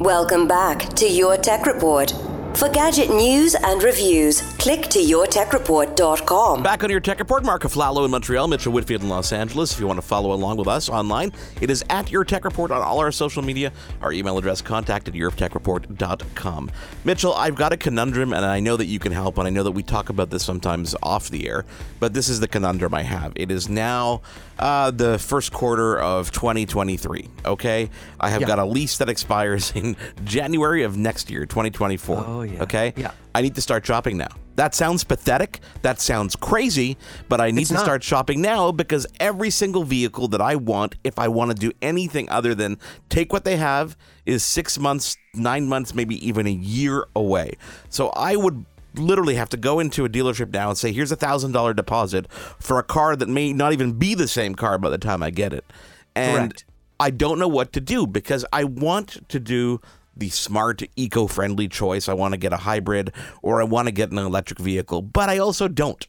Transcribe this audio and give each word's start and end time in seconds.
Welcome 0.00 0.46
back 0.46 0.90
to 0.96 1.08
Your 1.08 1.38
Tech 1.38 1.64
Report. 1.64 2.12
For 2.54 2.68
gadget 2.68 3.08
news 3.08 3.54
and 3.54 3.82
reviews, 3.82 4.42
click 4.58 4.82
to 4.88 4.98
yourtechreport.com. 4.98 6.62
Back 6.62 6.84
on 6.84 6.90
your 6.90 7.00
tech 7.00 7.18
report, 7.18 7.44
Marc 7.44 7.62
Aflalo 7.62 8.04
in 8.04 8.10
Montreal, 8.10 8.46
Mitchell 8.46 8.72
Whitfield 8.72 9.02
in 9.02 9.08
Los 9.08 9.32
Angeles. 9.32 9.72
If 9.72 9.80
you 9.80 9.86
want 9.86 9.96
to 9.96 10.06
follow 10.06 10.32
along 10.32 10.58
with 10.58 10.68
us 10.68 10.90
online, 10.90 11.32
it 11.62 11.70
is 11.70 11.82
at 11.88 12.10
Your 12.10 12.24
Tech 12.24 12.44
Report 12.44 12.70
on 12.70 12.82
all 12.82 12.98
our 12.98 13.10
social 13.10 13.42
media. 13.42 13.72
Our 14.02 14.12
email 14.12 14.36
address, 14.36 14.60
contact 14.60 15.08
at 15.08 15.14
yourtechreport.com. 15.14 16.70
Mitchell, 17.04 17.32
I've 17.34 17.56
got 17.56 17.72
a 17.72 17.76
conundrum, 17.78 18.34
and 18.34 18.44
I 18.44 18.60
know 18.60 18.76
that 18.76 18.86
you 18.86 18.98
can 18.98 19.12
help, 19.12 19.38
and 19.38 19.46
I 19.46 19.50
know 19.50 19.62
that 19.62 19.72
we 19.72 19.82
talk 19.82 20.10
about 20.10 20.28
this 20.28 20.44
sometimes 20.44 20.94
off 21.02 21.30
the 21.30 21.48
air, 21.48 21.64
but 22.00 22.12
this 22.12 22.28
is 22.28 22.40
the 22.40 22.48
conundrum 22.48 22.92
I 22.92 23.02
have. 23.02 23.32
It 23.34 23.50
is 23.50 23.68
now 23.70 24.20
uh, 24.58 24.90
the 24.90 25.18
first 25.18 25.52
quarter 25.52 25.98
of 25.98 26.30
2023, 26.32 27.28
okay? 27.44 27.90
I 28.20 28.30
have 28.30 28.40
Yeah. 28.40 28.46
got 28.46 28.58
a 28.58 28.64
lease 28.64 28.98
that 28.98 29.08
expires 29.08 29.72
in 29.74 29.96
January 30.24 30.82
of 30.82 30.96
next 30.96 31.30
year, 31.30 31.46
2024. 31.46 32.24
Oh, 32.26 32.42
yeah. 32.42 32.62
Okay? 32.62 32.92
Yeah. 32.96 33.10
I 33.34 33.42
need 33.42 33.54
to 33.56 33.60
start 33.60 33.84
shopping 33.84 34.16
now. 34.16 34.28
That 34.56 34.74
sounds 34.74 35.04
pathetic. 35.04 35.60
That 35.82 36.00
sounds 36.00 36.34
crazy, 36.34 36.96
but 37.28 37.38
I 37.42 37.50
need 37.50 37.62
It's 37.62 37.68
to 37.68 37.74
not. 37.74 37.82
start 37.84 38.02
shopping 38.02 38.40
now 38.40 38.72
because 38.72 39.06
every 39.20 39.50
single 39.50 39.84
vehicle 39.84 40.28
that 40.28 40.40
I 40.40 40.56
want, 40.56 40.94
if 41.04 41.18
I 41.18 41.28
want 41.28 41.50
to 41.50 41.54
do 41.54 41.72
anything 41.82 42.30
other 42.30 42.54
than 42.54 42.78
take 43.10 43.34
what 43.34 43.44
they 43.44 43.58
have, 43.58 43.94
is 44.24 44.42
six 44.42 44.78
months, 44.78 45.18
nine 45.34 45.68
months, 45.68 45.94
maybe 45.94 46.26
even 46.26 46.46
a 46.46 46.50
year 46.50 47.06
away. 47.14 47.52
So 47.90 48.08
I 48.16 48.36
would 48.36 48.64
literally 48.98 49.34
have 49.34 49.48
to 49.50 49.56
go 49.56 49.78
into 49.78 50.04
a 50.04 50.08
dealership 50.08 50.52
now 50.52 50.68
and 50.68 50.78
say, 50.78 50.92
here's 50.92 51.12
a 51.12 51.16
thousand 51.16 51.52
dollar 51.52 51.74
deposit 51.74 52.30
for 52.58 52.78
a 52.78 52.82
car 52.82 53.16
that 53.16 53.28
may 53.28 53.52
not 53.52 53.72
even 53.72 53.92
be 53.92 54.14
the 54.14 54.28
same 54.28 54.54
car 54.54 54.78
by 54.78 54.90
the 54.90 54.98
time 54.98 55.22
I 55.22 55.30
get 55.30 55.52
it. 55.52 55.64
And 56.14 56.52
Correct. 56.52 56.64
I 56.98 57.10
don't 57.10 57.38
know 57.38 57.48
what 57.48 57.72
to 57.74 57.80
do 57.80 58.06
because 58.06 58.44
I 58.52 58.64
want 58.64 59.28
to 59.28 59.38
do 59.38 59.80
the 60.16 60.30
smart, 60.30 60.82
eco 60.96 61.26
friendly 61.26 61.68
choice. 61.68 62.08
I 62.08 62.14
want 62.14 62.32
to 62.32 62.38
get 62.38 62.52
a 62.52 62.58
hybrid 62.58 63.12
or 63.42 63.60
I 63.60 63.64
want 63.64 63.88
to 63.88 63.92
get 63.92 64.10
an 64.10 64.18
electric 64.18 64.58
vehicle, 64.58 65.02
but 65.02 65.28
I 65.28 65.38
also 65.38 65.68
don't. 65.68 66.06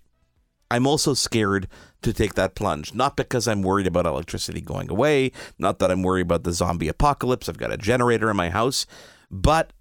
I'm 0.70 0.88
also 0.88 1.14
scared 1.14 1.68
to 2.02 2.14
take 2.14 2.36
that 2.36 2.56
plunge. 2.56 2.94
Not 2.94 3.16
because 3.16 3.48
I'm 3.48 3.62
worried 3.62 3.88
about 3.88 4.06
electricity 4.06 4.62
going 4.62 4.90
away, 4.90 5.32
not 5.58 5.80
that 5.80 5.92
I'm 5.92 6.04
worried 6.04 6.22
about 6.22 6.44
the 6.44 6.54
zombie 6.54 6.88
apocalypse. 6.88 7.48
I've 7.48 7.58
got 7.58 7.72
a 7.72 7.78
generator 7.78 8.30
in 8.30 8.38
my 8.38 8.50
house, 8.50 8.86
but 9.30 9.74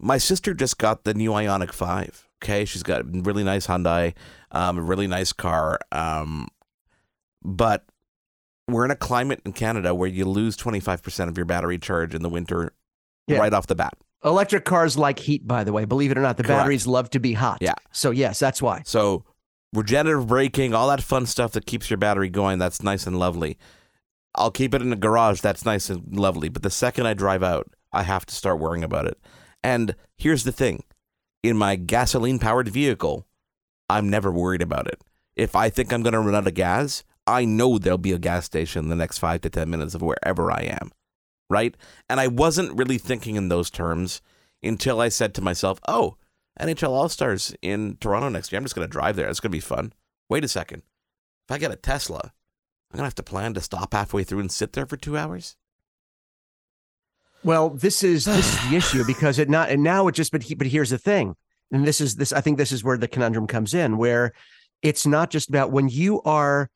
my 0.00 0.18
sister 0.18 0.54
just 0.54 0.78
got 0.78 1.04
the 1.04 1.14
new 1.14 1.30
Ioniq 1.30 1.72
5. 1.72 2.27
Okay, 2.42 2.64
she's 2.64 2.82
got 2.82 3.00
a 3.00 3.04
really 3.04 3.42
nice 3.44 3.66
Hyundai, 3.66 4.14
um, 4.52 4.78
a 4.78 4.82
really 4.82 5.06
nice 5.06 5.32
car. 5.32 5.78
Um, 5.92 6.48
but 7.42 7.84
we're 8.68 8.84
in 8.84 8.90
a 8.90 8.96
climate 8.96 9.40
in 9.44 9.52
Canada 9.52 9.94
where 9.94 10.08
you 10.08 10.24
lose 10.24 10.56
25% 10.56 11.28
of 11.28 11.36
your 11.36 11.46
battery 11.46 11.78
charge 11.78 12.14
in 12.14 12.22
the 12.22 12.28
winter 12.28 12.72
Yeah. 13.26 13.38
right 13.38 13.52
off 13.52 13.66
the 13.66 13.74
bat. 13.74 13.94
Electric 14.24 14.64
cars 14.64 14.96
like 14.98 15.18
heat, 15.20 15.46
by 15.46 15.64
the 15.64 15.72
way. 15.72 15.84
Believe 15.84 16.10
it 16.10 16.18
or 16.18 16.22
not, 16.22 16.36
the 16.36 16.42
Correct. 16.42 16.60
batteries 16.60 16.86
love 16.86 17.08
to 17.10 17.20
be 17.20 17.32
hot. 17.34 17.58
Yeah. 17.60 17.74
So 17.92 18.10
yes, 18.10 18.38
that's 18.38 18.60
why. 18.60 18.82
So 18.84 19.24
regenerative 19.72 20.26
braking, 20.26 20.74
all 20.74 20.88
that 20.88 21.02
fun 21.02 21.26
stuff 21.26 21.52
that 21.52 21.66
keeps 21.66 21.88
your 21.90 21.98
battery 21.98 22.28
going, 22.28 22.58
that's 22.58 22.82
nice 22.82 23.06
and 23.06 23.18
lovely. 23.18 23.58
I'll 24.34 24.50
keep 24.50 24.74
it 24.74 24.82
in 24.82 24.90
the 24.90 24.96
garage, 24.96 25.40
that's 25.40 25.64
nice 25.64 25.88
and 25.90 26.16
lovely. 26.16 26.48
But 26.48 26.62
the 26.62 26.70
second 26.70 27.06
I 27.06 27.14
drive 27.14 27.42
out, 27.42 27.68
I 27.92 28.02
have 28.02 28.26
to 28.26 28.34
start 28.34 28.58
worrying 28.60 28.84
about 28.84 29.06
it. 29.06 29.18
And 29.64 29.94
here's 30.16 30.44
the 30.44 30.52
thing 30.52 30.82
in 31.42 31.56
my 31.56 31.76
gasoline 31.76 32.38
powered 32.38 32.68
vehicle, 32.68 33.26
I'm 33.88 34.10
never 34.10 34.30
worried 34.30 34.62
about 34.62 34.88
it. 34.88 35.02
If 35.36 35.54
I 35.54 35.70
think 35.70 35.92
I'm 35.92 36.02
going 36.02 36.12
to 36.12 36.20
run 36.20 36.34
out 36.34 36.46
of 36.46 36.54
gas, 36.54 37.04
I 37.26 37.44
know 37.44 37.78
there'll 37.78 37.98
be 37.98 38.12
a 38.12 38.18
gas 38.18 38.46
station 38.46 38.84
in 38.84 38.88
the 38.88 38.96
next 38.96 39.18
five 39.18 39.40
to 39.42 39.50
10 39.50 39.70
minutes 39.70 39.94
of 39.94 40.02
wherever 40.02 40.50
I 40.50 40.62
am. 40.62 40.90
Right. 41.50 41.76
And 42.08 42.20
I 42.20 42.26
wasn't 42.26 42.76
really 42.76 42.98
thinking 42.98 43.36
in 43.36 43.48
those 43.48 43.70
terms 43.70 44.20
until 44.62 45.00
I 45.00 45.08
said 45.08 45.34
to 45.34 45.42
myself, 45.42 45.80
oh, 45.88 46.16
NHL 46.60 46.90
All 46.90 47.08
Stars 47.08 47.54
in 47.62 47.96
Toronto 48.00 48.28
next 48.28 48.50
year. 48.50 48.58
I'm 48.58 48.64
just 48.64 48.74
going 48.74 48.86
to 48.86 48.92
drive 48.92 49.16
there. 49.16 49.28
It's 49.28 49.40
going 49.40 49.50
to 49.50 49.56
be 49.56 49.60
fun. 49.60 49.92
Wait 50.28 50.44
a 50.44 50.48
second. 50.48 50.82
If 51.48 51.54
I 51.54 51.58
get 51.58 51.70
a 51.70 51.76
Tesla, 51.76 52.20
I'm 52.90 52.96
going 52.96 53.02
to 53.02 53.04
have 53.04 53.14
to 53.16 53.22
plan 53.22 53.54
to 53.54 53.60
stop 53.60 53.94
halfway 53.94 54.24
through 54.24 54.40
and 54.40 54.52
sit 54.52 54.72
there 54.72 54.86
for 54.86 54.96
two 54.96 55.16
hours. 55.16 55.56
Well, 57.44 57.70
this 57.70 58.02
is 58.02 58.24
this 58.24 58.52
is 58.52 58.70
the 58.70 58.76
issue 58.76 59.04
because 59.06 59.38
it 59.38 59.48
not 59.48 59.70
and 59.70 59.82
now 59.82 60.08
it 60.08 60.12
just 60.14 60.32
but 60.32 60.42
he, 60.42 60.54
but 60.54 60.66
here's 60.66 60.90
the 60.90 60.98
thing, 60.98 61.36
and 61.70 61.86
this 61.86 62.00
is 62.00 62.16
this 62.16 62.32
I 62.32 62.40
think 62.40 62.58
this 62.58 62.72
is 62.72 62.82
where 62.82 62.96
the 62.96 63.08
conundrum 63.08 63.46
comes 63.46 63.74
in, 63.74 63.96
where 63.96 64.32
it's 64.82 65.06
not 65.06 65.30
just 65.30 65.48
about 65.48 65.70
when 65.70 65.88
you 65.88 66.22
are 66.22 66.70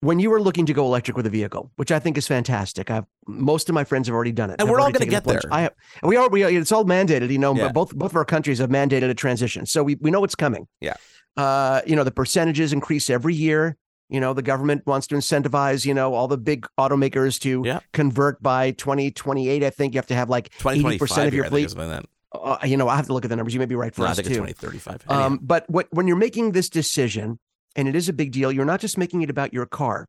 when 0.00 0.18
you 0.18 0.30
are 0.34 0.40
looking 0.40 0.66
to 0.66 0.74
go 0.74 0.84
electric 0.84 1.16
with 1.16 1.24
a 1.24 1.30
vehicle, 1.30 1.70
which 1.76 1.90
I 1.90 1.98
think 1.98 2.18
is 2.18 2.26
fantastic. 2.26 2.90
I've 2.90 3.06
most 3.26 3.70
of 3.70 3.74
my 3.74 3.84
friends 3.84 4.06
have 4.06 4.14
already 4.14 4.32
done 4.32 4.50
it, 4.50 4.60
And 4.60 4.68
we're 4.68 4.78
all 4.78 4.90
gonna 4.90 5.06
get 5.06 5.24
there. 5.24 5.40
I 5.50 5.62
have, 5.62 5.72
we 6.02 6.16
are 6.16 6.28
we 6.28 6.44
are, 6.44 6.50
it's 6.50 6.72
all 6.72 6.84
mandated, 6.84 7.30
you 7.30 7.38
know. 7.38 7.54
Yeah. 7.54 7.64
But 7.64 7.72
both 7.72 7.94
both 7.94 8.12
of 8.12 8.16
our 8.16 8.24
countries 8.24 8.58
have 8.58 8.70
mandated 8.70 9.08
a 9.08 9.14
transition, 9.14 9.66
so 9.66 9.82
we 9.82 9.96
we 9.96 10.10
know 10.10 10.20
what's 10.20 10.34
coming. 10.34 10.68
Yeah. 10.80 10.94
Uh, 11.36 11.80
you 11.86 11.96
know 11.96 12.04
the 12.04 12.12
percentages 12.12 12.72
increase 12.72 13.10
every 13.10 13.34
year. 13.34 13.76
You 14.14 14.20
know 14.20 14.32
the 14.32 14.42
government 14.42 14.86
wants 14.86 15.08
to 15.08 15.16
incentivize 15.16 15.84
you 15.84 15.92
know 15.92 16.14
all 16.14 16.28
the 16.28 16.38
big 16.38 16.66
automakers 16.78 17.40
to 17.40 17.62
Yeah. 17.64 17.80
convert 17.92 18.40
by 18.42 18.70
2028. 18.70 19.64
I 19.64 19.70
think 19.70 19.94
you 19.94 19.98
have 19.98 20.06
to 20.06 20.14
have 20.14 20.30
like 20.30 20.50
80% 20.60 21.26
of 21.26 21.34
your 21.34 21.46
I 21.46 21.48
fleet. 21.48 21.64
is 21.66 21.72
something 21.72 21.88
like 21.90 22.02
that. 22.02 22.08
Uh, 22.38 22.58
you 22.64 22.76
know, 22.76 22.88
I 22.88 22.94
have 22.96 23.06
to 23.06 23.12
look 23.12 23.24
at 23.24 23.28
the 23.28 23.36
numbers. 23.36 23.54
You 23.54 23.60
may 23.60 23.66
be 23.66 23.74
right 23.74 23.94
for 23.94 24.02
No, 24.02 24.06
I 24.08 24.10
us 24.10 24.16
think 24.18 24.26
it's 24.28 24.36
too. 24.36 24.42
2035. 24.46 25.04
Um, 25.10 25.38
but 25.42 25.68
what, 25.68 25.86
when 25.90 26.06
you're 26.08 26.16
making 26.28 26.52
this 26.52 26.68
decision, 26.68 27.38
and 27.76 27.86
it 27.88 27.94
is 27.96 28.08
a 28.08 28.12
big 28.12 28.30
deal, 28.32 28.50
you're 28.52 28.64
not 28.64 28.80
just 28.80 28.96
making 28.98 29.22
it 29.22 29.30
about 29.30 29.52
your 29.52 29.66
car. 29.66 30.06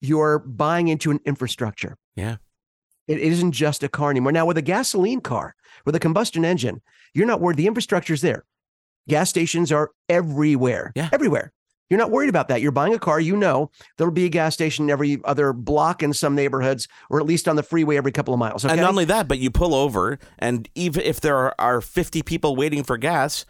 You're 0.00 0.38
buying 0.40 0.88
into 0.88 1.10
an 1.10 1.20
infrastructure. 1.24 1.96
Yeah. 2.16 2.36
It 3.08 3.18
isn't 3.18 3.52
just 3.52 3.82
a 3.82 3.88
car 3.88 4.10
anymore. 4.10 4.32
Now, 4.32 4.46
with 4.46 4.58
a 4.58 4.62
gasoline 4.62 5.20
car, 5.20 5.54
with 5.84 5.94
a 5.94 6.00
combustion 6.00 6.44
engine, 6.44 6.82
you're 7.14 7.26
not 7.26 7.40
worried. 7.40 7.56
The 7.56 7.66
infrastructure's 7.66 8.20
there. 8.20 8.44
Gas 9.08 9.28
stations 9.30 9.70
are 9.72 9.90
everywhere. 10.08 10.92
Yeah. 10.96 11.08
Everywhere. 11.12 11.52
You're 11.90 11.98
not 11.98 12.10
worried 12.10 12.28
about 12.30 12.48
that. 12.48 12.60
You're 12.60 12.72
buying 12.72 12.94
a 12.94 12.98
car, 12.98 13.20
you 13.20 13.36
know 13.36 13.70
there'll 13.96 14.12
be 14.12 14.24
a 14.24 14.28
gas 14.28 14.54
station 14.54 14.90
every 14.90 15.20
other 15.24 15.52
block 15.52 16.02
in 16.02 16.12
some 16.12 16.34
neighborhoods, 16.34 16.88
or 17.10 17.20
at 17.20 17.26
least 17.26 17.48
on 17.48 17.56
the 17.56 17.62
freeway 17.62 17.96
every 17.96 18.12
couple 18.12 18.34
of 18.34 18.40
miles. 18.40 18.64
Okay. 18.64 18.72
And 18.72 18.80
not 18.80 18.90
only 18.90 19.04
that, 19.06 19.28
but 19.28 19.38
you 19.38 19.50
pull 19.50 19.74
over, 19.74 20.18
and 20.38 20.68
even 20.74 21.02
if 21.02 21.20
there 21.20 21.36
are, 21.36 21.54
are 21.58 21.80
50 21.80 22.22
people 22.22 22.56
waiting 22.56 22.82
for 22.82 22.96
gas, 22.96 23.44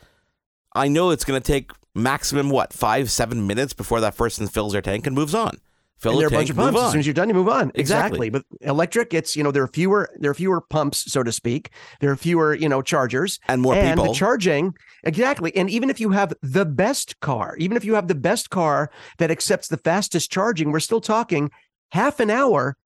I 0.75 0.89
know 0.89 1.11
it's 1.11 1.25
going 1.25 1.41
to 1.41 1.53
take 1.53 1.71
maximum, 1.95 2.51
what, 2.51 2.73
five, 2.73 3.11
seven 3.11 3.47
minutes 3.47 3.73
before 3.73 4.01
that 4.01 4.17
person 4.17 4.49
fills 4.49 4.73
their 4.73 4.83
tank 4.83 5.07
and 5.07 5.15
moves 5.15 5.35
on. 5.35 5.59
Fill 5.99 6.13
and 6.13 6.21
there 6.21 6.27
are 6.27 6.29
a 6.29 6.31
bunch 6.33 6.51
of 6.51 6.57
pumps. 6.57 6.81
As 6.81 6.91
soon 6.93 7.01
as 7.01 7.07
you're 7.07 7.15
done, 7.15 7.29
you 7.29 7.35
move 7.35 7.49
on. 7.49 7.71
Exactly. 7.75 8.29
Exactly. 8.29 8.31
But 8.31 8.45
electric, 8.61 9.15
it's 9.15 9.37
you 9.37 9.43
know 9.43 9.51
there 9.51 9.63
are 9.63 9.69
fewer 9.69 10.11
there 10.19 10.31
are 10.31 10.35
fewer 10.35 10.61
pumps, 10.61 11.11
so 11.11 11.23
to 11.23 11.33
speak. 11.33 11.71
There 12.01 12.11
are 12.11 12.17
fewer 12.17 12.55
you 12.55 12.69
know 12.69 12.83
chargers 12.83 13.39
And 13.49 13.63
more 13.63 13.75
and 13.75 13.99
people. 13.99 14.13
the 14.13 14.19
charging 14.19 14.75
exactly. 15.05 15.55
And 15.57 15.71
even 15.71 15.91
if 15.91 16.01
you 16.01 16.11
have 16.11 16.33
the 16.43 16.65
best 16.65 17.21
car, 17.21 17.57
even 17.59 17.77
if 17.77 17.85
you 17.85 17.95
have 17.95 18.09
the 18.09 18.15
best 18.15 18.51
car 18.51 18.91
that 19.19 19.31
accepts 19.31 19.69
the 19.69 19.77
fastest 19.79 20.31
charging, 20.31 20.73
we're 20.73 20.81
still 20.81 21.01
talking 21.01 21.51
half 21.93 22.21
an 22.21 22.31
hour 22.31 22.77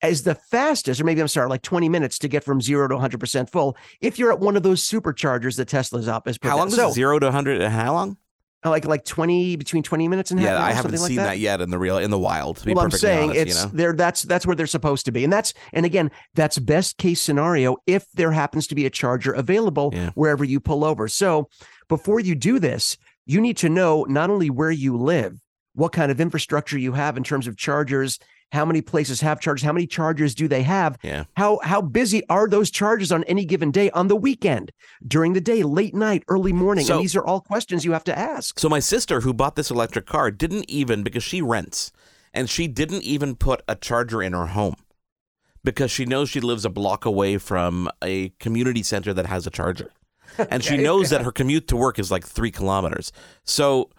as 0.00 0.22
the 0.22 0.36
fastest, 0.36 1.00
or 1.00 1.04
maybe 1.04 1.20
I'm 1.20 1.26
sorry, 1.26 1.48
like 1.48 1.62
20 1.62 1.88
minutes 1.88 2.18
to 2.20 2.28
get 2.28 2.44
from 2.44 2.60
zero 2.60 2.86
to 2.86 2.94
100 2.94 3.18
percent 3.18 3.50
full. 3.50 3.76
If 4.00 4.18
you're 4.18 4.30
at 4.30 4.38
one 4.38 4.56
of 4.56 4.62
those 4.62 4.86
superchargers 4.86 5.56
that 5.56 5.66
Tesla's 5.68 6.06
up 6.06 6.28
as 6.28 6.38
per 6.38 6.48
how 6.50 6.58
long 6.58 6.68
is 6.68 6.76
so. 6.76 6.90
Zero 6.92 7.18
to 7.18 7.26
100? 7.26 7.62
How 7.62 7.94
long? 7.94 8.16
Oh, 8.64 8.70
like 8.70 8.84
like 8.84 9.04
20 9.04 9.54
between 9.54 9.84
20 9.84 10.08
minutes 10.08 10.32
and 10.32 10.40
half. 10.40 10.48
Yeah, 10.48 10.58
I 10.60 10.72
haven't 10.72 10.90
something 10.90 11.00
like 11.00 11.08
seen 11.08 11.16
that. 11.18 11.38
yet 11.38 11.60
in 11.60 11.70
the 11.70 11.78
real, 11.78 11.98
in 11.98 12.10
the 12.10 12.18
wild, 12.18 12.56
to 12.56 12.64
be 12.66 12.74
well, 12.74 12.84
I'm 12.84 12.90
saying 12.90 13.30
honest, 13.30 13.40
it's 13.40 13.56
you 13.56 13.66
know? 13.66 13.70
there. 13.72 13.92
That's 13.92 14.22
that's 14.22 14.46
where 14.46 14.56
they're 14.56 14.66
supposed 14.66 15.04
to 15.06 15.12
be, 15.12 15.22
and 15.22 15.32
that's 15.32 15.54
and 15.72 15.86
again, 15.86 16.10
that's 16.34 16.58
best 16.58 16.98
case 16.98 17.20
scenario 17.20 17.76
if 17.86 18.04
there 18.14 18.32
happens 18.32 18.66
to 18.68 18.74
be 18.74 18.84
a 18.84 18.90
charger 18.90 19.32
available 19.32 19.90
Yeah. 19.94 20.10
wherever 20.16 20.44
you 20.44 20.58
pull 20.58 20.84
over. 20.84 21.06
So 21.06 21.48
before 21.88 22.18
you 22.18 22.34
do 22.34 22.58
this, 22.58 22.96
you 23.26 23.40
need 23.40 23.56
to 23.58 23.68
know 23.68 24.04
not 24.08 24.28
only 24.28 24.50
where 24.50 24.72
you 24.72 24.96
live, 24.96 25.38
what 25.74 25.92
kind 25.92 26.10
of 26.10 26.20
infrastructure 26.20 26.78
you 26.78 26.94
have 26.94 27.16
in 27.16 27.22
terms 27.22 27.46
of 27.46 27.56
chargers, 27.56 28.18
how 28.52 28.64
many 28.64 28.80
places 28.80 29.20
have 29.20 29.40
chargers, 29.40 29.62
how 29.62 29.72
many 29.72 29.86
chargers 29.86 30.34
do 30.34 30.48
they 30.48 30.62
have, 30.62 30.98
Yeah. 31.02 31.24
how 31.36 31.60
how 31.62 31.80
busy 31.82 32.22
are 32.28 32.48
those 32.48 32.70
chargers 32.70 33.12
on 33.12 33.24
any 33.24 33.44
given 33.44 33.70
day, 33.70 33.90
on 33.90 34.08
the 34.08 34.16
weekend, 34.16 34.72
during 35.06 35.34
the 35.34 35.40
day, 35.40 35.62
late 35.62 35.94
night, 35.94 36.24
early 36.28 36.52
morning, 36.52 36.86
So- 36.86 36.94
and 36.94 37.02
these 37.02 37.14
are 37.16 37.24
all 37.24 37.40
questions 37.40 37.84
you 37.84 37.92
have 37.92 38.04
to 38.04 38.18
ask. 38.18 38.58
So 38.58 38.68
my 38.68 38.80
sister, 38.80 39.20
who 39.20 39.32
bought 39.34 39.56
this 39.56 39.70
electric 39.70 40.06
car, 40.06 40.30
didn't 40.30 40.64
even 40.68 41.02
because 41.02 41.22
she 41.24 41.42
rents, 41.42 41.92
and 42.32 42.48
she 42.48 42.68
didn't 42.68 43.02
even 43.02 43.34
put 43.36 43.62
a 43.68 43.74
charger 43.74 44.22
in 44.22 44.32
her 44.32 44.46
home 44.46 44.76
because 45.64 45.90
she 45.90 46.06
knows 46.06 46.30
she 46.30 46.40
lives 46.40 46.64
a 46.64 46.70
block 46.70 47.04
away 47.04 47.36
from 47.36 47.88
a 48.02 48.30
community 48.40 48.82
center 48.82 49.12
that 49.12 49.26
has 49.26 49.46
a 49.46 49.50
charger. 49.50 49.90
And 50.50 50.62
she 50.62 50.76
knows 50.76 51.08
that 51.10 51.22
her 51.22 51.32
commute 51.32 51.66
to 51.68 51.76
work 51.76 51.98
is 51.98 52.10
like 52.10 52.24
three 52.24 52.50
kilometers. 52.50 53.12
So 53.44 53.90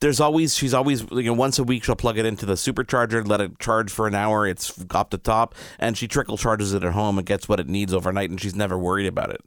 there's 0.00 0.20
always 0.20 0.54
she's 0.56 0.74
always 0.74 1.04
you 1.10 1.24
know 1.24 1.32
once 1.32 1.58
a 1.58 1.64
week 1.64 1.84
she'll 1.84 1.96
plug 1.96 2.18
it 2.18 2.26
into 2.26 2.46
the 2.46 2.54
supercharger 2.54 3.26
let 3.26 3.40
it 3.40 3.58
charge 3.58 3.90
for 3.90 4.06
an 4.06 4.14
hour 4.14 4.46
it's 4.46 4.84
up 4.90 5.10
the 5.10 5.18
top 5.18 5.54
and 5.78 5.96
she 5.96 6.08
trickle 6.08 6.36
charges 6.36 6.72
it 6.72 6.84
at 6.84 6.92
home 6.92 7.18
and 7.18 7.26
gets 7.26 7.48
what 7.48 7.60
it 7.60 7.68
needs 7.68 7.92
overnight 7.92 8.30
and 8.30 8.40
she's 8.40 8.54
never 8.54 8.78
worried 8.78 9.06
about 9.06 9.30
it 9.30 9.40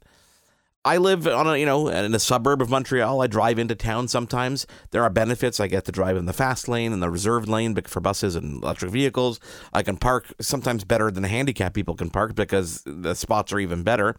I 0.84 0.96
live 0.96 1.28
on 1.28 1.46
a 1.46 1.56
you 1.56 1.66
know 1.66 1.88
in 1.88 2.12
a 2.12 2.18
suburb 2.18 2.60
of 2.60 2.68
Montreal. 2.68 3.22
I 3.22 3.28
drive 3.28 3.58
into 3.58 3.76
town 3.76 4.08
sometimes. 4.08 4.66
There 4.90 5.04
are 5.04 5.10
benefits. 5.10 5.60
I 5.60 5.68
get 5.68 5.84
to 5.84 5.92
drive 5.92 6.16
in 6.16 6.26
the 6.26 6.32
fast 6.32 6.66
lane 6.66 6.92
and 6.92 7.00
the 7.00 7.08
reserved 7.08 7.48
lane 7.48 7.80
for 7.82 8.00
buses 8.00 8.34
and 8.34 8.62
electric 8.62 8.90
vehicles. 8.90 9.38
I 9.72 9.84
can 9.84 9.96
park 9.96 10.26
sometimes 10.40 10.82
better 10.82 11.10
than 11.10 11.22
handicapped 11.22 11.74
people 11.74 11.94
can 11.94 12.10
park 12.10 12.34
because 12.34 12.82
the 12.84 13.14
spots 13.14 13.52
are 13.52 13.60
even 13.60 13.84
better. 13.84 14.16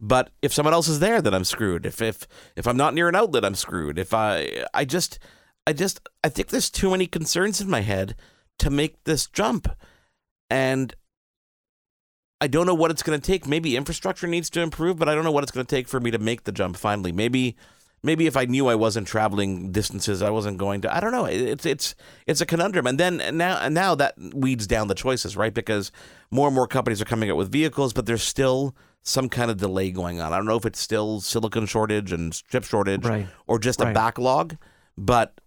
But 0.00 0.30
if 0.42 0.52
someone 0.52 0.74
else 0.74 0.88
is 0.88 1.00
there, 1.00 1.22
then 1.22 1.32
I'm 1.32 1.44
screwed. 1.44 1.86
If 1.86 2.02
if 2.02 2.26
if 2.54 2.66
I'm 2.66 2.76
not 2.76 2.92
near 2.92 3.08
an 3.08 3.16
outlet, 3.16 3.44
I'm 3.44 3.54
screwed. 3.54 3.98
If 3.98 4.12
I 4.12 4.66
I 4.74 4.84
just 4.84 5.18
I 5.66 5.72
just 5.72 6.00
I 6.22 6.28
think 6.28 6.48
there's 6.48 6.70
too 6.70 6.90
many 6.90 7.06
concerns 7.06 7.60
in 7.60 7.68
my 7.70 7.80
head 7.80 8.14
to 8.58 8.70
make 8.70 9.02
this 9.04 9.26
jump. 9.26 9.68
And 10.50 10.94
I 12.40 12.46
don't 12.46 12.66
know 12.66 12.74
what 12.74 12.90
it's 12.90 13.02
going 13.02 13.18
to 13.18 13.26
take. 13.26 13.46
Maybe 13.46 13.76
infrastructure 13.76 14.26
needs 14.26 14.50
to 14.50 14.60
improve, 14.60 14.98
but 14.98 15.08
I 15.08 15.14
don't 15.14 15.24
know 15.24 15.32
what 15.32 15.42
it's 15.44 15.52
going 15.52 15.64
to 15.64 15.76
take 15.76 15.88
for 15.88 16.00
me 16.00 16.10
to 16.10 16.18
make 16.18 16.44
the 16.44 16.52
jump 16.52 16.76
finally. 16.76 17.12
Maybe 17.12 17.56
maybe 18.02 18.26
if 18.26 18.36
I 18.36 18.44
knew 18.44 18.68
I 18.68 18.74
wasn't 18.74 19.06
traveling 19.08 19.72
distances, 19.72 20.20
I 20.20 20.28
wasn't 20.28 20.58
going 20.58 20.82
to. 20.82 20.94
I 20.94 21.00
don't 21.00 21.12
know. 21.12 21.24
It's 21.24 21.64
it's 21.64 21.94
it's 22.26 22.42
a 22.42 22.46
conundrum, 22.46 22.86
and 22.86 23.00
then 23.00 23.20
and 23.20 23.38
now 23.38 23.56
and 23.58 23.74
now 23.74 23.94
that 23.94 24.14
weeds 24.34 24.66
down 24.66 24.88
the 24.88 24.94
choices, 24.94 25.36
right? 25.36 25.54
Because 25.54 25.90
more 26.30 26.48
and 26.48 26.54
more 26.54 26.66
companies 26.68 27.00
are 27.00 27.06
coming 27.06 27.30
out 27.30 27.36
with 27.36 27.50
vehicles, 27.50 27.94
but 27.94 28.04
there's 28.04 28.22
still 28.22 28.76
some 29.02 29.28
kind 29.30 29.50
of 29.50 29.56
delay 29.56 29.90
going 29.90 30.20
on. 30.20 30.32
I 30.32 30.36
don't 30.36 30.46
know 30.46 30.56
if 30.56 30.66
it's 30.66 30.80
still 30.80 31.20
silicon 31.20 31.66
shortage 31.66 32.12
and 32.12 32.32
chip 32.48 32.64
shortage, 32.64 33.04
Right. 33.04 33.26
or 33.46 33.58
just 33.58 33.80
Right. 33.80 33.90
a 33.90 33.94
backlog, 33.94 34.56
but 34.96 35.40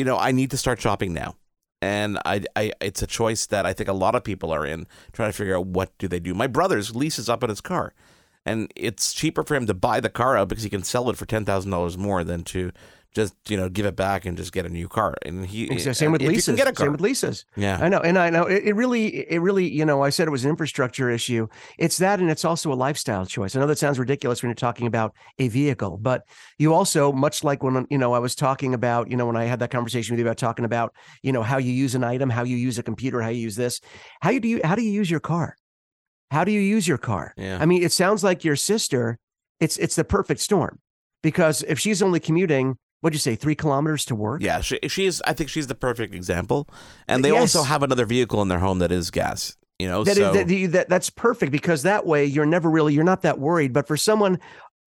you 0.00 0.04
know, 0.06 0.16
I 0.16 0.32
need 0.32 0.50
to 0.52 0.56
start 0.56 0.80
shopping 0.80 1.12
now. 1.12 1.36
And 1.82 2.18
I, 2.24 2.42
I, 2.56 2.72
it's 2.80 3.02
a 3.02 3.06
choice 3.06 3.44
that 3.44 3.66
I 3.66 3.74
think 3.74 3.90
a 3.90 3.92
lot 3.92 4.14
of 4.14 4.24
people 4.24 4.50
are 4.50 4.64
in, 4.64 4.86
trying 5.12 5.28
to 5.28 5.36
figure 5.36 5.58
out 5.58 5.66
what 5.66 5.96
do 5.98 6.08
they 6.08 6.20
do. 6.20 6.32
My 6.32 6.46
brother's 6.46 6.96
lease 6.96 7.18
is 7.18 7.28
up 7.28 7.42
on 7.42 7.50
his 7.50 7.60
car, 7.60 7.92
and 8.46 8.72
it's 8.76 9.12
cheaper 9.12 9.42
for 9.42 9.54
him 9.54 9.66
to 9.66 9.74
buy 9.74 10.00
the 10.00 10.08
car 10.08 10.38
out 10.38 10.48
because 10.48 10.64
he 10.64 10.70
can 10.70 10.82
sell 10.82 11.10
it 11.10 11.18
for 11.18 11.26
ten 11.26 11.44
thousand 11.44 11.70
dollars 11.70 11.98
more 11.98 12.24
than 12.24 12.44
to 12.44 12.72
just 13.14 13.34
you 13.48 13.56
know 13.56 13.68
give 13.68 13.86
it 13.86 13.96
back 13.96 14.24
and 14.24 14.36
just 14.36 14.52
get 14.52 14.64
a 14.66 14.68
new 14.68 14.88
car. 14.88 15.14
And 15.22 15.46
he 15.46 15.64
Exactly. 15.64 15.94
Same 15.94 16.08
uh, 16.10 16.12
with 16.12 16.22
leases. 16.22 16.56
get 16.56 16.68
a 16.68 16.72
car, 16.72 16.86
Same 16.86 16.92
with 16.92 17.00
leases. 17.00 17.44
yeah, 17.56 17.78
I 17.80 17.88
know, 17.88 17.98
and 17.98 18.18
I 18.18 18.30
know 18.30 18.44
it, 18.44 18.64
it 18.64 18.74
really, 18.74 19.30
it 19.30 19.40
really, 19.40 19.68
you 19.68 19.84
know, 19.84 20.02
I 20.02 20.10
said 20.10 20.28
it 20.28 20.30
was 20.30 20.44
an 20.44 20.50
infrastructure 20.50 21.10
issue. 21.10 21.48
It's 21.78 21.98
that, 21.98 22.20
and 22.20 22.30
it's 22.30 22.44
also 22.44 22.72
a 22.72 22.74
lifestyle 22.74 23.26
choice. 23.26 23.56
I 23.56 23.60
know 23.60 23.66
that 23.66 23.78
sounds 23.78 23.98
ridiculous 23.98 24.42
when 24.42 24.50
you're 24.50 24.54
talking 24.54 24.86
about 24.86 25.14
a 25.38 25.48
vehicle, 25.48 25.98
but 25.98 26.22
you 26.58 26.72
also, 26.72 27.12
much 27.12 27.42
like 27.42 27.62
when 27.62 27.86
you 27.90 27.98
know 27.98 28.12
I 28.12 28.18
was 28.18 28.34
talking 28.34 28.74
about, 28.74 29.10
you 29.10 29.16
know, 29.16 29.26
when 29.26 29.36
I 29.36 29.44
had 29.44 29.58
that 29.60 29.70
conversation 29.70 30.14
with 30.14 30.20
you 30.20 30.26
about 30.26 30.38
talking 30.38 30.64
about, 30.64 30.94
you 31.22 31.32
know, 31.32 31.42
how 31.42 31.58
you 31.58 31.72
use 31.72 31.94
an 31.94 32.04
item, 32.04 32.30
how 32.30 32.44
you 32.44 32.56
use 32.56 32.78
a 32.78 32.82
computer, 32.82 33.20
how 33.20 33.28
you 33.28 33.40
use 33.40 33.56
this, 33.56 33.80
how 34.20 34.30
you 34.30 34.40
do 34.40 34.48
you, 34.48 34.60
how 34.64 34.74
do 34.74 34.82
you 34.82 34.92
use 34.92 35.10
your 35.10 35.20
car? 35.20 35.56
How 36.30 36.44
do 36.44 36.52
you 36.52 36.60
use 36.60 36.86
your 36.86 36.98
car? 36.98 37.34
yeah. 37.36 37.58
I 37.60 37.66
mean, 37.66 37.82
it 37.82 37.90
sounds 37.92 38.22
like 38.22 38.44
your 38.44 38.54
sister. 38.56 39.18
It's 39.58 39.76
it's 39.78 39.96
the 39.96 40.04
perfect 40.04 40.40
storm 40.40 40.78
because 41.22 41.62
if 41.64 41.78
she's 41.78 42.02
only 42.02 42.20
commuting, 42.20 42.78
what'd 43.00 43.14
you 43.14 43.20
say, 43.20 43.34
three 43.36 43.54
kilometers 43.54 44.04
to 44.06 44.14
work? 44.14 44.42
Yeah, 44.42 44.60
she 44.60 44.78
she's. 44.88 45.20
I 45.22 45.32
think 45.32 45.50
she's 45.50 45.66
the 45.66 45.74
perfect 45.74 46.14
example, 46.14 46.68
and 47.08 47.24
they 47.24 47.30
Yes. 47.32 47.54
also 47.54 47.62
have 47.66 47.82
another 47.82 48.06
vehicle 48.06 48.42
in 48.42 48.48
their 48.48 48.58
home 48.58 48.78
that 48.80 48.92
is 48.92 49.10
gas. 49.10 49.56
You 49.78 49.88
know, 49.88 50.04
That, 50.04 50.16
so 50.16 50.34
is, 50.34 50.46
that, 50.46 50.72
that 50.72 50.88
that's 50.90 51.08
perfect 51.10 51.52
because 51.52 51.82
that 51.82 52.04
way 52.04 52.24
you're 52.26 52.46
never 52.46 52.70
really 52.70 52.92
you're 52.94 53.04
not 53.04 53.22
that 53.22 53.38
worried. 53.38 53.72
But 53.72 53.86
for 53.88 53.96
someone, 53.96 54.38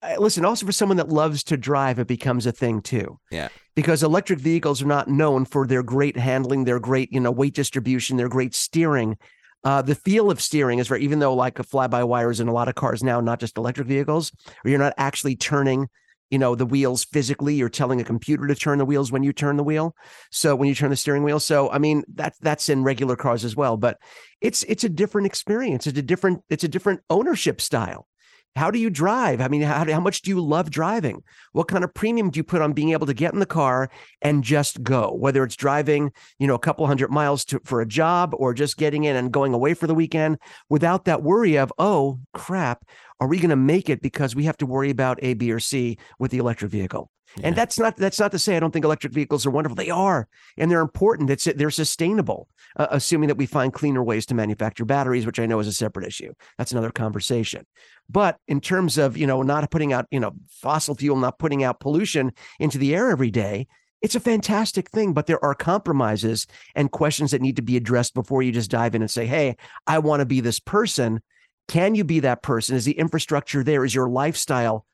uh, 0.03 0.15
listen, 0.19 0.45
also 0.45 0.65
for 0.67 0.71
someone 0.71 0.97
that 0.97 1.09
loves 1.09 1.43
to 1.45 1.57
drive, 1.57 1.97
it 1.97 2.07
becomes 2.07 2.45
a 2.45 2.51
thing 2.51 2.81
too. 2.81 3.19
Yeah. 3.31 3.47
Because 3.75 4.03
electric 4.03 4.37
vehicles 4.39 4.83
are 4.83 4.87
not 4.87 5.07
known 5.07 5.45
for 5.45 5.65
their 5.65 5.81
great 5.81 6.15
handling, 6.15 6.65
their 6.65 6.79
great 6.79 7.11
you 7.11 7.19
know 7.19 7.31
weight 7.31 7.55
distribution, 7.55 8.17
their 8.17 8.29
great 8.29 8.53
steering. 8.53 9.17
Uh, 9.63 9.81
the 9.81 9.95
feel 9.95 10.29
of 10.29 10.41
steering 10.41 10.77
is 10.79 10.89
very, 10.89 11.01
even 11.03 11.19
though 11.19 11.33
like 11.33 11.57
a 11.57 11.63
fly 11.63 11.87
by 11.87 12.03
wires 12.03 12.39
in 12.41 12.47
a 12.49 12.53
lot 12.53 12.67
of 12.67 12.75
cars 12.75 13.01
now, 13.01 13.19
not 13.21 13.39
just 13.39 13.57
electric 13.57 13.87
vehicles, 13.87 14.31
where 14.61 14.71
you're 14.71 14.79
not 14.79 14.93
actually 14.97 15.37
turning, 15.37 15.87
you 16.33 16.39
know, 16.39 16.55
the 16.55 16.65
wheels 16.65 17.05
physically. 17.05 17.53
You're 17.53 17.69
telling 17.69 18.01
a 18.01 18.03
computer 18.03 18.47
to 18.47 18.55
turn 18.55 18.79
the 18.79 18.85
wheels 18.85 19.11
when 19.11 19.21
you 19.21 19.31
turn 19.31 19.55
the 19.55 19.63
wheel. 19.63 19.95
So 20.31 20.55
when 20.55 20.67
you 20.67 20.73
turn 20.73 20.89
the 20.89 20.95
steering 20.95 21.21
wheel, 21.21 21.39
so 21.39 21.69
I 21.69 21.77
mean 21.77 22.03
that 22.15 22.33
that's 22.41 22.69
in 22.69 22.83
regular 22.83 23.15
cars 23.15 23.45
as 23.45 23.55
well. 23.55 23.77
But 23.77 23.99
it's 24.41 24.63
it's 24.63 24.83
a 24.83 24.89
different 24.89 25.27
experience. 25.27 25.85
It's 25.85 25.99
a 25.99 26.01
different 26.01 26.41
it's 26.49 26.63
a 26.63 26.67
different 26.67 27.01
ownership 27.11 27.61
style. 27.61 28.07
How 28.55 28.69
do 28.69 28.77
you 28.77 28.91
drive? 28.91 29.41
I 29.41 29.47
mean, 29.47 29.61
how, 29.61 29.83
how 29.89 29.99
much 29.99 30.21
do 30.21 30.29
you 30.29 30.39
love 30.39 30.69
driving? 30.69 31.23
What 31.53 31.67
kind 31.67 31.83
of 31.83 31.93
premium 31.93 32.29
do 32.29 32.37
you 32.37 32.43
put 32.43 32.61
on 32.61 32.73
being 32.73 32.91
able 32.91 33.07
to 33.07 33.13
get 33.13 33.33
in 33.33 33.39
the 33.39 33.47
car 33.47 33.89
and 34.21 34.43
just 34.43 34.83
go? 34.83 35.11
Whether 35.13 35.43
it's 35.43 35.55
driving, 35.55 36.11
you 36.37 36.45
know, 36.45 36.53
a 36.53 36.59
couple 36.59 36.85
hundred 36.85 37.09
miles 37.09 37.43
to, 37.45 37.59
for 37.63 37.81
a 37.81 37.87
job 37.87 38.35
or 38.37 38.53
just 38.53 38.77
getting 38.77 39.05
in 39.05 39.15
and 39.15 39.31
going 39.31 39.55
away 39.55 39.73
for 39.73 39.87
the 39.87 39.95
weekend 39.95 40.37
without 40.69 41.05
that 41.05 41.23
worry 41.23 41.57
of, 41.57 41.73
oh 41.79 42.19
crap, 42.33 42.85
are 43.19 43.27
we 43.27 43.37
going 43.37 43.49
to 43.49 43.55
make 43.55 43.89
it 43.89 44.01
because 44.01 44.35
we 44.35 44.43
have 44.43 44.57
to 44.57 44.65
worry 44.67 44.91
about 44.91 45.17
A, 45.23 45.33
B, 45.33 45.51
or 45.51 45.59
C 45.59 45.97
with 46.19 46.29
the 46.29 46.37
electric 46.37 46.69
vehicle? 46.69 47.09
And 47.41 47.55
that's 47.55 47.79
not 47.79 47.95
that's 47.95 48.19
not 48.19 48.31
to 48.31 48.39
say 48.39 48.55
I 48.55 48.59
don't 48.59 48.71
think 48.71 48.85
electric 48.85 49.13
vehicles 49.13 49.45
are 49.45 49.51
wonderful. 49.51 49.75
They 49.75 49.89
are, 49.89 50.27
and 50.57 50.69
they're 50.69 50.81
important. 50.81 51.29
It's 51.29 51.45
they're 51.45 51.71
sustainable, 51.71 52.47
uh, 52.75 52.87
assuming 52.91 53.27
that 53.27 53.37
we 53.37 53.45
find 53.45 53.73
cleaner 53.73 54.03
ways 54.03 54.25
to 54.27 54.35
manufacture 54.35 54.85
batteries, 54.85 55.25
which 55.25 55.39
I 55.39 55.45
know 55.45 55.59
is 55.59 55.67
a 55.67 55.73
separate 55.73 56.05
issue. 56.05 56.33
That's 56.57 56.71
another 56.71 56.91
conversation. 56.91 57.65
But 58.09 58.37
in 58.47 58.61
terms 58.61 58.97
of 58.97 59.17
you 59.17 59.25
know 59.25 59.41
not 59.41 59.69
putting 59.71 59.93
out 59.93 60.05
you 60.11 60.19
know 60.19 60.33
fossil 60.49 60.95
fuel, 60.95 61.17
not 61.17 61.39
putting 61.39 61.63
out 61.63 61.79
pollution 61.79 62.33
into 62.59 62.77
the 62.77 62.93
air 62.93 63.09
every 63.09 63.31
day, 63.31 63.67
it's 64.01 64.15
a 64.15 64.19
fantastic 64.19 64.91
thing. 64.91 65.13
But 65.13 65.25
there 65.25 65.43
are 65.43 65.55
compromises 65.55 66.45
and 66.75 66.91
questions 66.91 67.31
that 67.31 67.41
need 67.41 67.55
to 67.55 67.63
be 67.63 67.77
addressed 67.77 68.13
before 68.13 68.43
you 68.43 68.51
just 68.51 68.69
dive 68.69 68.93
in 68.93 69.01
and 69.01 69.09
say, 69.09 69.25
"Hey, 69.25 69.55
I 69.87 69.99
want 69.99 70.19
to 70.19 70.25
be 70.25 70.41
this 70.41 70.59
person." 70.59 71.21
Can 71.69 71.95
you 71.95 72.03
be 72.03 72.19
that 72.19 72.43
person? 72.43 72.75
Is 72.75 72.83
the 72.83 72.99
infrastructure 72.99 73.63
there? 73.63 73.85
Is 73.85 73.95
your 73.95 74.09
lifestyle 74.09 74.85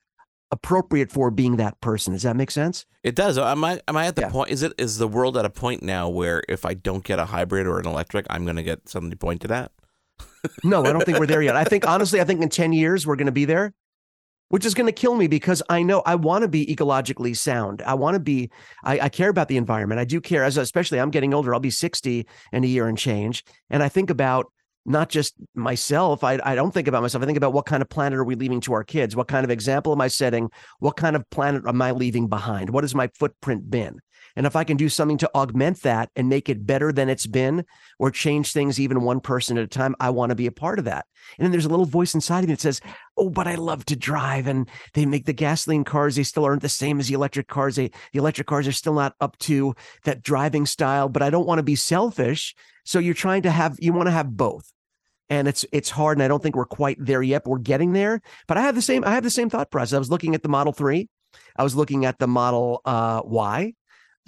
appropriate 0.51 1.11
for 1.11 1.31
being 1.31 1.57
that 1.57 1.79
person? 1.81 2.13
Does 2.13 2.23
that 2.23 2.35
make 2.35 2.51
sense? 2.51 2.85
It 3.03 3.15
does. 3.15 3.37
Am 3.37 3.63
I 3.63 3.81
am 3.87 3.95
I 3.97 4.07
at 4.07 4.15
the 4.15 4.21
Yeah. 4.23 4.29
point? 4.29 4.49
Is 4.49 4.63
it 4.63 4.73
is 4.77 4.97
the 4.97 5.07
world 5.07 5.37
at 5.37 5.45
a 5.45 5.49
point 5.49 5.83
now 5.83 6.09
where 6.09 6.43
if 6.49 6.65
I 6.65 6.73
don't 6.73 7.03
get 7.03 7.19
a 7.19 7.25
hybrid 7.25 7.67
or 7.67 7.79
an 7.79 7.85
electric, 7.87 8.25
I'm 8.29 8.43
going 8.45 8.55
to 8.57 8.63
get 8.63 8.89
something 8.89 9.15
pointed 9.17 9.51
at? 9.51 9.71
No, 10.63 10.85
I 10.85 10.91
don't 10.93 11.03
think 11.05 11.19
we're 11.19 11.25
there 11.25 11.41
yet. 11.41 11.55
I 11.57 11.63
think 11.65 11.87
honestly, 11.87 12.21
I 12.21 12.23
think 12.23 12.41
in 12.41 12.47
10 12.49 12.71
years 12.73 13.05
we're 13.05 13.17
going 13.17 13.25
to 13.25 13.31
be 13.31 13.43
there, 13.45 13.73
which 14.47 14.65
is 14.65 14.73
going 14.73 14.85
to 14.85 14.93
kill 14.93 15.15
me 15.15 15.27
because 15.27 15.61
I 15.69 15.81
know 15.83 16.01
I 16.05 16.15
want 16.15 16.43
to 16.43 16.47
be 16.47 16.65
ecologically 16.65 17.35
sound. 17.35 17.81
I 17.81 17.93
want 17.95 18.15
to 18.15 18.19
be, 18.21 18.49
I, 18.85 18.99
I 19.01 19.09
care 19.09 19.29
about 19.29 19.49
the 19.49 19.57
environment. 19.57 19.99
I 19.99 20.05
do 20.05 20.21
care 20.21 20.43
as 20.45 20.55
especially 20.57 20.99
I'm 20.99 21.09
getting 21.11 21.33
older. 21.33 21.53
I'll 21.53 21.59
be 21.59 21.69
60 21.69 22.25
in 22.53 22.63
a 22.63 22.67
year 22.67 22.87
and 22.87 22.97
change. 22.97 23.43
And 23.69 23.83
I 23.83 23.89
think 23.89 24.09
about 24.09 24.45
not 24.85 25.09
just 25.09 25.35
myself. 25.55 26.23
I, 26.23 26.39
I 26.43 26.55
don't 26.55 26.73
think 26.73 26.87
about 26.87 27.01
myself. 27.01 27.23
I 27.23 27.25
think 27.25 27.37
about 27.37 27.53
what 27.53 27.65
kind 27.65 27.81
of 27.81 27.89
planet 27.89 28.17
are 28.17 28.23
we 28.23 28.35
leaving 28.35 28.61
to 28.61 28.73
our 28.73 28.83
kids? 28.83 29.15
What 29.15 29.27
kind 29.27 29.43
of 29.43 29.51
example 29.51 29.91
am 29.91 30.01
I 30.01 30.07
setting? 30.07 30.49
What 30.79 30.95
kind 30.95 31.15
of 31.15 31.29
planet 31.29 31.63
am 31.67 31.81
I 31.81 31.91
leaving 31.91 32.27
behind? 32.27 32.69
What 32.69 32.83
has 32.83 32.95
my 32.95 33.09
footprint 33.19 33.69
been? 33.69 33.99
And 34.35 34.45
if 34.45 34.55
I 34.55 34.63
can 34.63 34.77
do 34.77 34.89
something 34.89 35.17
to 35.19 35.31
augment 35.35 35.81
that 35.81 36.09
and 36.15 36.29
make 36.29 36.49
it 36.49 36.65
better 36.65 36.91
than 36.91 37.09
it's 37.09 37.27
been, 37.27 37.65
or 37.97 38.11
change 38.11 38.53
things 38.53 38.79
even 38.79 39.01
one 39.01 39.19
person 39.19 39.57
at 39.57 39.63
a 39.63 39.67
time, 39.67 39.95
I 39.99 40.09
want 40.09 40.29
to 40.29 40.35
be 40.35 40.47
a 40.47 40.51
part 40.51 40.79
of 40.79 40.85
that. 40.85 41.05
And 41.37 41.45
then 41.45 41.51
there's 41.51 41.65
a 41.65 41.69
little 41.69 41.85
voice 41.85 42.13
inside 42.13 42.43
of 42.43 42.49
me 42.49 42.53
that 42.53 42.61
says, 42.61 42.81
Oh, 43.17 43.29
but 43.29 43.47
I 43.47 43.55
love 43.55 43.85
to 43.85 43.95
drive. 43.95 44.47
And 44.47 44.69
they 44.93 45.05
make 45.05 45.25
the 45.25 45.33
gasoline 45.33 45.83
cars, 45.83 46.15
they 46.15 46.23
still 46.23 46.45
aren't 46.45 46.61
the 46.61 46.69
same 46.69 46.99
as 46.99 47.07
the 47.07 47.13
electric 47.13 47.47
cars. 47.47 47.75
They, 47.75 47.91
the 48.13 48.19
electric 48.19 48.47
cars 48.47 48.67
are 48.67 48.71
still 48.71 48.93
not 48.93 49.15
up 49.19 49.37
to 49.39 49.75
that 50.05 50.23
driving 50.23 50.65
style, 50.65 51.09
but 51.09 51.21
I 51.21 51.29
don't 51.29 51.47
want 51.47 51.59
to 51.59 51.63
be 51.63 51.75
selfish. 51.75 52.55
So 52.85 52.99
you're 52.99 53.13
trying 53.13 53.43
to 53.43 53.51
have, 53.51 53.77
you 53.79 53.93
want 53.93 54.07
to 54.07 54.11
have 54.11 54.35
both. 54.35 54.71
And 55.31 55.47
it's 55.47 55.63
it's 55.71 55.91
hard, 55.91 56.17
and 56.17 56.23
I 56.23 56.27
don't 56.27 56.41
think 56.41 56.55
we're 56.55 56.65
quite 56.65 56.97
there 56.99 57.21
yet. 57.21 57.43
But 57.43 57.51
we're 57.51 57.59
getting 57.59 57.93
there. 57.93 58.19
But 58.47 58.57
I 58.57 58.61
have 58.61 58.73
the 58.73 58.81
same 58.81 59.03
I 59.03 59.11
have 59.11 59.23
the 59.23 59.29
same 59.29 59.47
thought 59.47 59.69
process. 59.69 59.93
I 59.93 59.99
was 59.99 60.09
looking 60.09 60.33
at 60.33 60.41
the 60.41 60.49
Model 60.49 60.73
Three, 60.73 61.07
I 61.55 61.63
was 61.63 61.75
looking 61.75 62.05
at 62.05 62.17
the 62.17 62.27
Model 62.27 62.81
uh, 62.83 63.21
Y. 63.23 63.73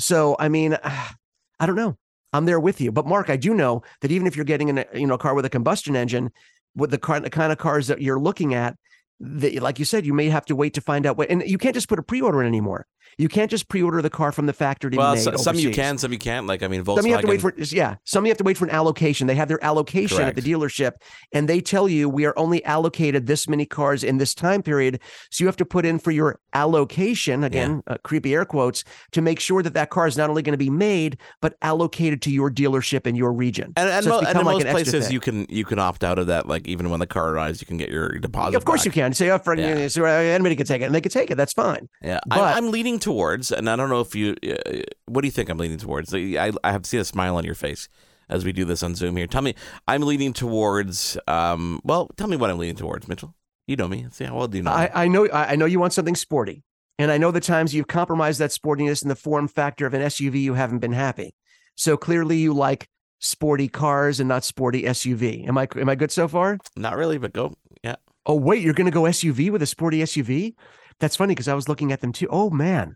So 0.02 0.36
I 0.40 0.50
mean, 0.50 0.78
I 0.84 1.66
don't 1.66 1.76
know. 1.76 1.98
I'm 2.34 2.46
there 2.46 2.60
with 2.60 2.80
you. 2.80 2.92
But 2.92 3.06
Marc, 3.06 3.30
I 3.30 3.36
do 3.36 3.54
know 3.54 3.84
that 4.02 4.12
even 4.12 4.26
if 4.26 4.36
you're 4.36 4.46
getting 4.46 4.70
in 4.70 4.80
a 4.80 4.86
you 4.94 5.08
know 5.08 5.16
a 5.16 5.20
car 5.20 5.34
with 5.34 5.46
a 5.46 5.50
combustion 5.50 5.96
engine, 5.96 6.32
with 6.76 6.92
the, 6.92 6.98
car, 6.98 7.20
the 7.20 7.30
kind 7.30 7.52
of 7.52 7.58
cars 7.58 7.88
that 7.88 8.02
you're 8.02 8.20
looking 8.20 8.54
at, 8.54 8.78
that, 9.20 9.62
like 9.62 9.80
you 9.80 9.86
said, 9.86 10.06
you 10.06 10.14
may 10.14 10.30
have 10.30 10.46
to 10.46 10.56
wait 10.56 10.74
to 10.76 10.82
find 10.82 11.06
out 11.06 11.18
what. 11.18 11.30
And 11.30 11.44
you 11.46 11.58
can't 11.58 11.76
just 11.76 11.90
put 11.90 12.00
a 12.00 12.04
pre-order 12.04 12.42
in 12.42 12.48
anymore. 12.48 12.88
You 13.18 13.28
can't 13.28 13.52
just 13.52 13.68
pre-order 13.68 14.02
the 14.02 14.10
car 14.10 14.32
from 14.32 14.46
the 14.46 14.54
factory 14.54 14.92
to 14.92 14.98
well, 14.98 15.18
so- 15.18 15.36
some 15.36 15.56
you 15.58 15.72
can, 15.72 15.98
some 15.98 16.12
you 16.12 16.18
can't. 16.20 16.48
Like 16.48 16.64
I 16.64 16.68
mean, 16.68 16.84
Volkswagen. 16.84 16.98
Some 16.98 17.06
you 17.08 17.12
have 17.14 17.22
to 17.22 17.28
wait 17.28 17.42
for 17.42 17.54
yeah. 17.58 17.96
Some 18.06 18.26
you 18.26 18.30
have 18.32 18.38
to 18.38 18.44
wait 18.44 18.58
for 18.58 18.66
an 18.66 18.72
allocation. 18.72 19.28
They 19.28 19.36
have 19.36 19.48
their 19.48 19.64
allocation 19.64 20.22
at 20.22 20.36
the 20.36 20.42
dealership, 20.42 20.94
and 21.34 21.48
they 21.48 21.62
tell 21.62 21.88
you 21.90 22.10
we 22.10 22.26
are 22.26 22.34
only 22.38 22.64
allocated 22.66 23.28
this 23.28 23.48
many 23.48 23.66
cars 23.66 24.04
in 24.04 24.18
this 24.18 24.34
time 24.34 24.62
period. 24.64 25.00
So 25.30 25.44
you 25.44 25.48
have 25.48 25.58
to 25.58 25.66
put 25.66 25.86
in 25.86 26.00
for 26.00 26.12
your 26.12 26.40
allocation 26.54 27.44
again, 27.44 27.84
uh, 27.88 27.98
creepy 28.04 28.34
air 28.34 28.46
quotes, 28.46 28.84
to 29.12 29.22
make 29.22 29.40
sure 29.40 29.62
that 29.64 29.74
that 29.74 29.90
car 29.90 30.08
is 30.08 30.18
not 30.18 30.30
only 30.30 30.42
going 30.42 30.54
to 30.54 30.58
be 30.58 30.70
made 30.70 31.18
but 31.42 31.56
allocated 31.62 32.22
to 32.24 32.32
your 32.32 32.50
dealership 32.50 33.06
in 33.08 33.16
your 33.16 33.34
region. 33.34 33.74
And, 33.76 33.90
and, 33.90 34.04
So 34.06 34.20
and 34.20 34.30
in 34.40 34.46
like 34.46 34.56
most 34.56 34.66
an 34.66 34.72
places, 34.72 35.06
thing. 35.06 35.14
you 35.14 35.20
can 35.20 35.46
you 35.50 35.66
can 35.66 35.80
opt 35.80 36.04
out 36.04 36.18
of 36.20 36.28
that. 36.28 36.48
Like 36.48 36.68
even 36.68 36.90
when 36.90 37.00
the 37.00 37.08
car 37.08 37.30
arrives, 37.30 37.62
you 37.62 37.68
can 37.68 37.78
get 37.78 37.90
your 37.90 38.10
deposit. 38.20 38.56
of 38.58 38.66
course 38.66 38.82
back. 38.82 38.86
you 38.88 38.92
can 38.92 39.14
say, 39.14 39.30
"Oh, 39.30 39.38
for, 39.38 39.56
Yeah. 39.56 39.88
so, 39.88 40.04
uh, 40.06 40.08
anybody 40.08 40.56
can 40.56 40.66
take 40.66 40.82
it," 40.82 40.86
and 40.86 40.96
they 40.96 41.02
can 41.02 41.12
take 41.12 41.32
it. 41.32 41.36
That's 41.36 41.54
fine. 41.54 41.88
Yeah, 42.02 42.20
But- 42.28 42.40
I, 42.40 42.54
I'm 42.54 42.72
leaning 42.72 42.91
towards, 43.00 43.52
and 43.52 43.70
I 43.70 43.76
don't 43.76 43.90
know 43.90 44.02
if 44.02 44.16
you. 44.16 44.36
Uh, 44.44 44.82
what 45.06 45.22
do 45.22 45.28
you 45.28 45.32
think 45.32 45.50
I'm 45.50 45.58
leaning 45.58 45.78
towards? 45.78 46.14
I 46.14 46.52
I 46.64 46.72
have 46.72 46.86
seen 46.86 47.00
a 47.00 47.06
smile 47.06 47.36
on 47.36 47.44
your 47.44 47.56
face 47.56 47.90
as 48.30 48.46
we 48.46 48.52
do 48.52 48.66
this 48.66 48.82
on 48.82 48.96
Zoom 48.96 49.18
here. 49.18 49.28
Tell 49.28 49.42
me, 49.42 49.56
I'm 49.88 50.02
leaning 50.02 50.34
towards. 50.34 51.18
Um, 51.28 51.82
well, 51.84 52.10
tell 52.18 52.28
me 52.28 52.38
what 52.38 52.50
I'm 52.50 52.58
leaning 52.58 52.76
towards, 52.76 53.08
Mitchell. 53.08 53.36
You 53.68 53.76
know 53.76 53.88
me. 53.88 54.08
See 54.12 54.26
how 54.26 54.36
well 54.36 54.48
do 54.48 54.58
you 54.58 54.64
know? 54.64 54.72
I, 54.72 54.90
I 54.94 55.08
know 55.08 55.30
I 55.32 55.56
know 55.56 55.66
you 55.66 55.80
want 55.80 55.94
something 55.94 56.16
sporty. 56.16 56.64
And 57.00 57.12
I 57.12 57.18
know 57.18 57.32
the 57.32 57.40
times 57.40 57.74
you've 57.74 57.88
compromised 57.88 58.40
that 58.42 58.52
sportiness 58.52 59.02
in 59.02 59.10
the 59.10 59.16
form 59.16 59.48
factor 59.48 59.88
of 59.88 59.96
an 59.96 60.02
SUV, 60.04 60.40
you 60.40 60.54
haven't 60.54 60.80
been 60.80 60.92
happy. 60.92 61.34
So 61.76 61.98
clearly 61.98 62.38
you 62.38 62.54
like 62.54 62.88
sporty 63.20 63.68
cars 63.68 64.20
and 64.20 64.30
not 64.30 64.44
sporty 64.44 64.84
SUV. 64.84 65.48
Am 65.48 65.58
I 65.58 65.68
am 65.78 65.90
I 65.90 65.96
good 65.96 66.12
so 66.12 66.28
far? 66.28 66.60
Not 66.76 66.96
really, 66.96 67.18
but 67.18 67.34
go. 67.34 67.56
Yeah. 67.84 67.96
Oh 68.26 68.36
wait, 68.36 68.62
you're 68.62 68.76
gonna 68.76 68.92
go 68.92 69.04
SUV 69.04 69.50
with 69.50 69.64
a 69.64 69.66
sporty 69.66 70.00
SUV? 70.00 70.54
That's 71.00 71.16
funny 71.16 71.32
because 71.34 71.48
I 71.48 71.54
was 71.54 71.68
looking 71.70 71.92
at 71.92 72.02
them 72.02 72.12
too. 72.12 72.28
Oh 72.30 72.50
man. 72.50 72.96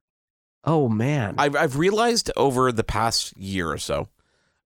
Oh 0.63 0.89
man. 0.89 1.35
I've 1.37 1.55
I've 1.55 1.77
realized 1.77 2.31
over 2.35 2.71
the 2.71 2.83
past 2.83 3.35
year 3.37 3.71
or 3.71 3.77
so, 3.77 4.09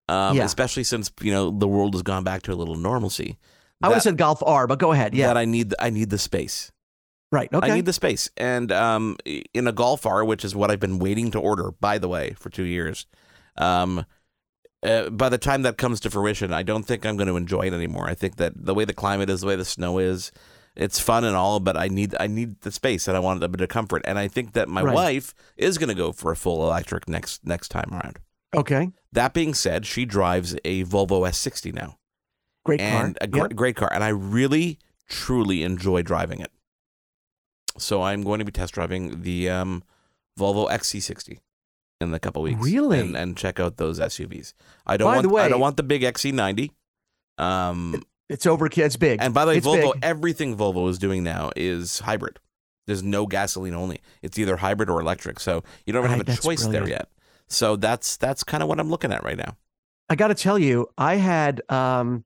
um, 0.08 0.36
Yeah. 0.36 0.44
especially 0.44 0.84
since 0.84 1.10
you 1.20 1.32
know 1.32 1.50
the 1.50 1.68
world 1.68 1.94
has 1.94 2.02
gone 2.02 2.24
back 2.24 2.42
to 2.42 2.52
a 2.52 2.54
little 2.56 2.76
normalcy. 2.76 3.38
I 3.82 3.88
would 3.88 3.94
have 3.94 4.02
said 4.02 4.18
Golf 4.18 4.42
R, 4.44 4.66
but 4.66 4.78
go 4.78 4.92
ahead. 4.92 5.14
Yeah. 5.14 5.28
That 5.28 5.38
I 5.38 5.44
need 5.46 5.74
I 5.78 5.88
need 5.90 6.10
the 6.10 6.18
space. 6.18 6.70
right. 7.32 7.48
Okay. 7.52 7.70
I 7.70 7.74
need 7.74 7.86
the 7.86 7.92
space. 7.94 8.28
And 8.36 8.70
um, 8.72 9.16
in 9.54 9.66
a 9.66 9.72
Golf 9.72 10.04
R, 10.04 10.22
which 10.24 10.44
is 10.44 10.54
what 10.54 10.70
I've 10.70 10.80
been 10.80 10.98
waiting 10.98 11.30
to 11.30 11.38
order, 11.38 11.70
by 11.80 11.96
the 11.96 12.08
way, 12.08 12.34
for 12.38 12.50
two 12.50 12.64
years, 12.64 13.06
um, 13.56 14.04
uh, 14.82 15.08
by 15.10 15.28
the 15.28 15.38
time 15.38 15.62
that 15.62 15.76
comes 15.78 16.00
to 16.00 16.10
fruition, 16.10 16.52
I 16.52 16.62
don't 16.62 16.82
think 16.84 17.06
I'm 17.06 17.16
going 17.16 17.28
to 17.28 17.36
enjoy 17.36 17.62
it 17.68 17.72
anymore. 17.72 18.06
I 18.08 18.14
think 18.14 18.36
that 18.36 18.52
the 18.56 18.74
way 18.74 18.84
the 18.84 18.94
climate 18.94 19.30
is, 19.30 19.40
the 19.42 19.46
way 19.46 19.56
the 19.56 19.64
snow 19.64 19.98
is, 19.98 20.32
it's 20.76 20.98
fun 21.00 21.24
and 21.24 21.36
all, 21.36 21.60
but 21.60 21.76
I 21.76 21.88
need 21.88 22.14
I 22.20 22.26
need 22.26 22.60
the 22.62 22.70
space 22.72 23.08
and 23.08 23.16
I 23.16 23.20
want 23.20 23.42
a 23.44 23.48
bit 23.48 23.60
of 23.60 23.68
comfort. 23.68 24.02
And 24.04 24.18
I 24.18 24.28
think 24.28 24.52
that 24.52 24.68
my 24.68 24.82
Right. 24.82 24.94
wife 24.94 25.34
is 25.56 25.78
going 25.78 25.88
to 25.88 25.94
go 25.94 26.12
for 26.12 26.30
a 26.32 26.36
full 26.36 26.64
electric 26.66 27.08
next 27.08 27.44
next 27.46 27.68
time 27.68 27.90
around. 27.92 28.18
okay. 28.56 28.90
That 29.12 29.34
being 29.34 29.54
said, 29.54 29.86
she 29.86 30.04
drives 30.04 30.54
a 30.64 30.84
Volvo 30.84 31.26
S60 31.28 31.72
now, 31.74 31.98
Great 32.64 32.80
and 32.80 33.16
car. 33.18 33.24
a 33.24 33.26
gr- 33.26 33.38
Yeah. 33.38 33.46
great 33.48 33.76
car, 33.76 33.92
and 33.92 34.04
I 34.04 34.08
really 34.10 34.78
truly 35.08 35.62
enjoy 35.64 36.02
driving 36.02 36.40
it. 36.40 36.52
So 37.78 38.02
I'm 38.02 38.22
going 38.22 38.38
to 38.38 38.44
be 38.44 38.52
test 38.52 38.74
driving 38.74 39.22
the 39.22 39.48
um, 39.50 39.82
Volvo 40.38 40.68
XC60 40.70 41.38
in 42.00 42.14
a 42.14 42.18
couple 42.20 42.42
weeks. 42.42 42.60
Really? 42.62 43.00
and, 43.00 43.16
and 43.16 43.36
check 43.36 43.58
out 43.60 43.76
those 43.76 43.98
SUVs. 43.98 44.54
I 44.86 44.96
don't 44.96 45.06
By 45.08 45.14
want 45.16 45.22
the 45.22 45.28
way- 45.28 45.42
I 45.42 45.48
don't 45.48 45.60
want 45.60 45.76
the 45.76 45.82
big 45.82 46.02
XC90. 46.02 46.70
Um, 47.38 48.02
It's 48.30 48.46
over, 48.46 48.68
kids. 48.68 48.96
Big. 48.96 49.20
and 49.20 49.34
by 49.34 49.44
the 49.44 49.50
way, 49.50 49.56
it's 49.58 49.66
Volvo, 49.66 49.92
big. 49.94 50.04
everything 50.04 50.56
Volvo 50.56 50.88
is 50.88 50.98
doing 50.98 51.22
now 51.22 51.50
is 51.56 51.98
hybrid. 52.00 52.38
There's 52.86 53.02
no 53.02 53.26
gasoline 53.26 53.74
only. 53.74 54.00
It's 54.22 54.38
either 54.38 54.56
hybrid 54.56 54.88
or 54.88 55.00
electric. 55.00 55.38
So 55.40 55.62
you 55.86 55.92
don't 55.92 56.04
Right, 56.04 56.16
have 56.26 56.28
a 56.28 56.40
choice 56.40 56.66
there 56.66 56.88
yet. 56.88 57.08
So 57.48 57.76
that's 57.76 58.16
that's 58.16 58.42
kind 58.44 58.62
of 58.62 58.68
what 58.68 58.80
I'm 58.80 58.88
looking 58.88 59.12
at 59.12 59.22
right 59.24 59.36
now. 59.36 59.56
I 60.08 60.14
got 60.16 60.28
to 60.28 60.34
tell 60.34 60.58
you, 60.58 60.86
I 60.96 61.16
had 61.16 61.60
um, 61.68 62.24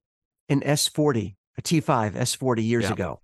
an 0.49 0.61
S40, 0.61 1.35
a 1.59 1.63
T5 1.63 2.13
S40 2.15 2.65
years 2.67 2.85
Yeah. 2.85 2.93
ago. 2.93 3.21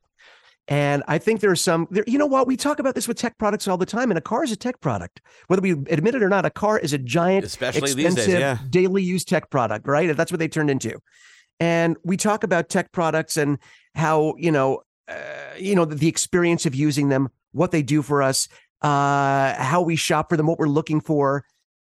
And 0.69 1.03
I 1.09 1.19
think 1.19 1.41
there's 1.41 1.61
some, 1.61 1.89
there, 1.91 2.05
you 2.07 2.17
know 2.17 2.27
what? 2.27 2.47
We 2.47 2.57
talk 2.57 2.79
about 2.79 2.95
this 2.95 3.09
with 3.09 3.17
tech 3.17 3.39
products 3.39 3.67
all 3.67 3.77
the 3.77 3.87
time, 3.87 4.11
and 4.11 4.17
a 4.19 4.21
car 4.21 4.45
is 4.45 4.53
a 4.53 4.57
tech 4.57 4.81
product. 4.81 5.21
Whether 5.49 5.63
we 5.63 5.73
admit 5.73 6.15
it 6.15 6.23
or 6.23 6.29
not, 6.29 6.45
a 6.47 6.51
car 6.51 6.79
is 6.79 6.93
a 6.93 6.99
giant, 6.99 7.45
Especially 7.45 7.93
these 7.93 8.05
expensive, 8.07 8.27
days, 8.35 8.41
yeah. 8.41 8.59
daily 8.71 9.03
use 9.03 9.25
tech 9.25 9.51
product, 9.51 9.89
right? 9.89 10.17
That's 10.17 10.31
what 10.31 10.39
they 10.39 10.47
turned 10.47 10.71
into. 10.71 11.01
And 11.61 11.97
we 12.02 12.17
talk 12.17 12.43
about 12.43 12.69
tech 12.69 12.90
products 12.90 13.37
and 13.37 13.59
how, 13.95 14.35
you 14.38 14.50
know, 14.50 14.83
uh, 15.09 15.14
you 15.59 15.75
know, 15.75 15.85
the, 15.85 15.95
the 15.95 16.09
experience 16.09 16.67
of 16.67 16.75
using 16.75 17.11
them, 17.11 17.29
what 17.52 17.71
they 17.71 17.83
do 17.83 18.02
for 18.02 18.23
us, 18.23 18.49
uh, 18.83 19.55
how 19.55 19.83
we 19.83 19.95
shop 19.95 20.31
for 20.31 20.37
them, 20.37 20.47
what 20.47 20.59
we're 20.59 20.67
looking 20.67 21.00
for. 21.00 21.45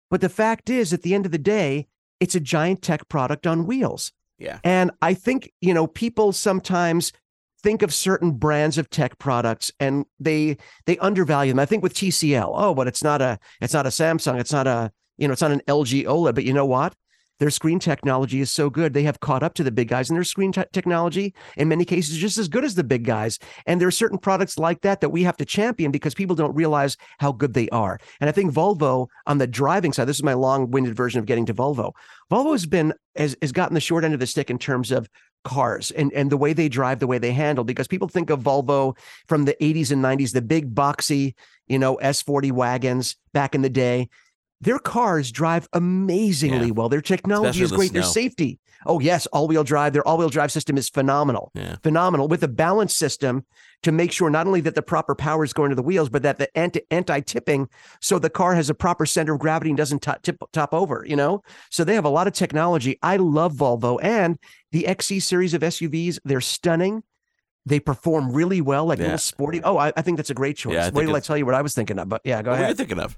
But 0.10 0.22
the 0.22 0.30
fact 0.30 0.70
is, 0.70 0.92
at 0.92 1.04
the 1.04 1.16
end 1.16 1.26
of 1.26 1.32
the 1.32 1.38
day, 1.38 1.88
it's 2.20 2.36
a 2.36 2.40
giant 2.40 2.82
tech 2.82 3.08
product 3.08 3.48
on 3.48 3.66
wheels. 3.66 4.12
Yeah. 4.38 4.60
And 4.64 4.92
I 5.02 5.14
think, 5.14 5.52
you 5.62 5.74
know, 5.74 5.88
people 5.88 6.34
sometimes 6.34 7.14
think 7.62 7.82
of 7.82 7.94
certain 7.94 8.32
brands 8.32 8.78
of 8.78 8.90
tech 8.90 9.20
products 9.20 9.72
and 9.80 10.06
they 10.20 10.58
they 10.86 10.98
undervalue 10.98 11.52
them. 11.52 11.60
I 11.60 11.66
think 11.66 11.84
with 11.84 11.94
TCL, 11.94 12.52
oh, 12.54 12.74
but 12.74 12.88
it's 12.88 13.04
not 13.04 13.22
a 13.22 13.40
it's 13.62 13.74
not 13.74 13.86
a 13.86 13.90
Samsung, 13.90 14.40
it's 14.40 14.52
not 14.52 14.68
a, 14.68 14.92
you 15.18 15.28
know, 15.28 15.34
it's 15.34 15.42
not 15.42 15.52
an 15.52 15.62
LG 15.68 16.06
OLED, 16.06 16.36
but 16.36 16.44
you 16.44 16.54
know 16.54 16.66
what? 16.66 16.94
Their 17.42 17.50
screen 17.50 17.80
technology 17.80 18.40
is 18.40 18.52
so 18.52 18.70
good. 18.70 18.94
They 18.94 19.02
have 19.02 19.20
caught 19.20 19.42
up 19.42 19.56
to 19.56 19.64
the 19.64 19.72
big 19.72 19.88
guys, 19.88 20.12
and 20.12 20.16
their 20.16 20.24
screen 20.24 20.52
te- 20.52 20.64
technology, 20.72 21.34
in 21.58 21.68
many 21.68 21.86
cases, 21.86 22.14
is 22.14 22.22
just 22.22 22.38
as 22.38 22.48
good 22.48 22.64
as 22.64 22.76
the 22.76 22.84
big 22.84 23.04
guys. 23.04 23.40
And 23.66 23.82
there 23.82 23.88
are 23.88 23.92
certain 23.92 24.20
products 24.20 24.60
like 24.60 24.82
that 24.82 25.02
that 25.02 25.10
we 25.10 25.24
have 25.24 25.38
to 25.38 25.46
champion 25.46 25.90
because 25.90 26.14
people 26.14 26.36
don't 26.36 26.54
realize 26.54 26.98
how 27.18 27.32
good 27.32 27.56
they 27.56 27.68
are. 27.70 28.00
And 28.20 28.30
I 28.30 28.32
think 28.32 28.54
Volvo 28.54 29.08
on 29.26 29.40
the 29.40 29.48
driving 29.48 29.92
side, 29.92 30.06
this 30.06 30.18
is 30.18 30.24
my 30.24 30.36
long-winded 30.36 30.96
version 30.96 31.18
of 31.18 31.26
getting 31.26 31.48
to 31.48 31.54
Volvo. 31.56 31.94
Volvo 32.32 32.52
has 32.52 32.68
been 32.68 32.94
has, 33.16 33.36
has 33.42 33.52
gotten 33.52 33.74
the 33.74 33.82
short 33.82 34.04
end 34.04 34.14
of 34.14 34.20
the 34.20 34.28
stick 34.28 34.52
in 34.52 34.60
terms 34.60 34.92
of 34.92 35.10
cars 35.44 35.90
and, 35.90 36.14
and 36.14 36.32
the 36.32 36.38
way 36.38 36.54
they 36.54 36.70
drive, 36.70 37.00
the 37.00 37.08
way 37.08 37.18
they 37.18 37.32
handle, 37.32 37.64
because 37.64 37.88
people 37.88 38.08
think 38.08 38.30
of 38.30 38.42
Volvo 38.42 38.96
from 39.28 39.46
the 39.46 39.56
80s 39.60 39.92
and 39.92 40.04
90s, 40.04 40.32
the 40.32 40.44
big 40.44 40.76
boxy, 40.76 41.34
you 41.68 41.80
know, 41.80 41.98
S40 41.98 42.52
wagons 42.52 43.16
back 43.34 43.56
in 43.56 43.64
the 43.64 43.70
day. 43.70 44.10
Their 44.62 44.80
cars 44.80 45.32
drive 45.32 45.68
amazingly 45.74 46.68
Yeah. 46.68 46.72
well. 46.74 46.88
Their 46.90 47.02
technology 47.02 47.64
Especially 47.64 47.64
is 47.64 47.72
the 47.72 47.76
great. 47.78 47.94
Their 47.94 48.04
safety. 48.04 48.60
Oh, 48.86 49.00
yes, 49.00 49.28
all-wheel 49.28 49.64
drive. 49.64 49.94
Their 49.94 50.08
all-wheel 50.08 50.30
drive 50.30 50.52
system 50.52 50.76
is 50.78 50.90
phenomenal. 50.90 51.52
Yeah. 51.54 51.76
Phenomenal 51.84 52.28
with 52.28 52.42
a 52.44 52.48
balance 52.48 52.96
system 52.96 53.46
to 53.84 53.92
make 53.92 54.12
sure 54.12 54.30
not 54.30 54.48
only 54.48 54.62
that 54.62 54.74
the 54.74 54.82
proper 54.82 55.14
power 55.14 55.44
is 55.44 55.54
going 55.54 55.70
to 55.70 55.76
the 55.76 55.84
wheels, 55.84 56.10
but 56.10 56.24
that 56.24 56.38
the 56.40 56.56
anti 56.58 56.82
anti-tipping, 56.90 57.68
so 58.02 58.18
the 58.18 58.30
car 58.30 58.56
has 58.56 58.70
a 58.70 58.74
proper 58.74 59.06
center 59.06 59.34
of 59.34 59.40
gravity 59.40 59.70
and 59.72 59.78
doesn't 59.78 60.02
top, 60.02 60.22
tip, 60.24 60.38
top 60.52 60.74
over. 60.74 61.04
You 61.08 61.16
know, 61.16 61.42
so 61.70 61.84
they 61.84 61.94
have 61.96 62.06
a 62.06 62.10
lot 62.10 62.26
of 62.28 62.34
technology. 62.34 62.98
I 63.04 63.18
love 63.18 63.54
Volvo 63.54 64.00
and 64.02 64.38
the 64.72 64.88
XC 64.88 65.20
series 65.20 65.54
of 65.54 65.62
SUVs. 65.62 66.18
They're 66.24 66.42
stunning. 66.42 67.04
They 67.68 67.80
perform 67.80 68.32
really 68.32 68.62
well, 68.62 68.86
like 68.86 68.98
Yeah. 68.98 69.06
little 69.06 69.18
sporty. 69.20 69.62
Oh, 69.64 69.78
I, 69.78 69.94
I 69.96 70.02
think 70.02 70.18
that's 70.18 70.32
a 70.32 70.36
great 70.36 70.58
choice. 70.58 70.74
Yeah, 70.74 70.90
Wait 70.92 71.06
till 71.06 71.16
I 71.16 71.20
tell 71.20 71.38
you 71.38 71.46
what 71.46 71.54
I 71.54 71.62
was 71.62 71.76
thinking 71.76 72.00
of. 72.00 72.10
But 72.10 72.22
yeah, 72.24 72.42
go 72.42 72.52
ahead. 72.52 72.62
what 72.62 72.66
are 72.66 72.70
you 72.70 72.76
thinking 72.76 73.00
of? 73.00 73.18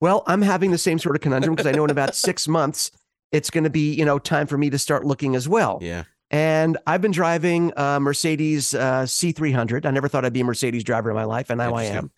Well, 0.00 0.22
I'm 0.26 0.42
having 0.42 0.70
the 0.70 0.78
same 0.78 0.98
sort 0.98 1.16
of 1.16 1.22
conundrum 1.22 1.54
because 1.54 1.66
I 1.66 1.72
know 1.72 1.84
in 1.84 1.90
about 1.90 2.14
six 2.14 2.46
months 2.48 2.90
it's 3.32 3.50
going 3.50 3.64
to 3.64 3.70
be 3.70 3.92
you 3.94 4.04
know 4.04 4.18
time 4.18 4.46
for 4.46 4.56
me 4.56 4.70
to 4.70 4.78
start 4.78 5.04
looking 5.04 5.36
as 5.36 5.48
well. 5.48 5.78
Yeah. 5.82 6.04
And 6.30 6.76
I've 6.86 7.00
been 7.00 7.12
driving 7.12 7.72
a 7.76 8.00
Mercedes 8.00 8.74
uh, 8.74 9.02
C300. 9.04 9.86
I 9.86 9.90
never 9.92 10.08
thought 10.08 10.24
I'd 10.24 10.32
be 10.32 10.40
a 10.40 10.44
Mercedes 10.44 10.82
driver 10.82 11.10
in 11.10 11.16
my 11.16 11.24
life, 11.24 11.50
and 11.50 11.58
now 11.58 11.74
I 11.74 11.84
am. 11.84 12.10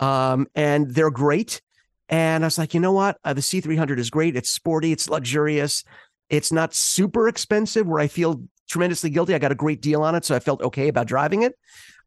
Um, 0.00 0.46
and 0.54 0.90
they're 0.90 1.10
great. 1.10 1.60
And 2.08 2.44
I 2.44 2.46
was 2.46 2.58
like, 2.58 2.72
you 2.74 2.80
know 2.80 2.92
what? 2.92 3.18
Uh, 3.24 3.34
the 3.34 3.40
C300 3.40 3.98
is 3.98 4.10
great. 4.10 4.36
It's 4.36 4.50
sporty. 4.50 4.90
It's 4.90 5.08
luxurious. 5.08 5.84
It's 6.30 6.50
not 6.50 6.74
super 6.74 7.28
expensive 7.28 7.86
where 7.86 8.00
I 8.00 8.06
feel 8.06 8.42
tremendously 8.68 9.10
guilty. 9.10 9.34
I 9.34 9.38
got 9.38 9.52
a 9.52 9.56
great 9.56 9.82
deal 9.82 10.02
on 10.02 10.14
it, 10.14 10.24
so 10.24 10.34
I 10.34 10.38
felt 10.38 10.62
okay 10.62 10.88
about 10.88 11.06
driving 11.06 11.42
it. 11.42 11.54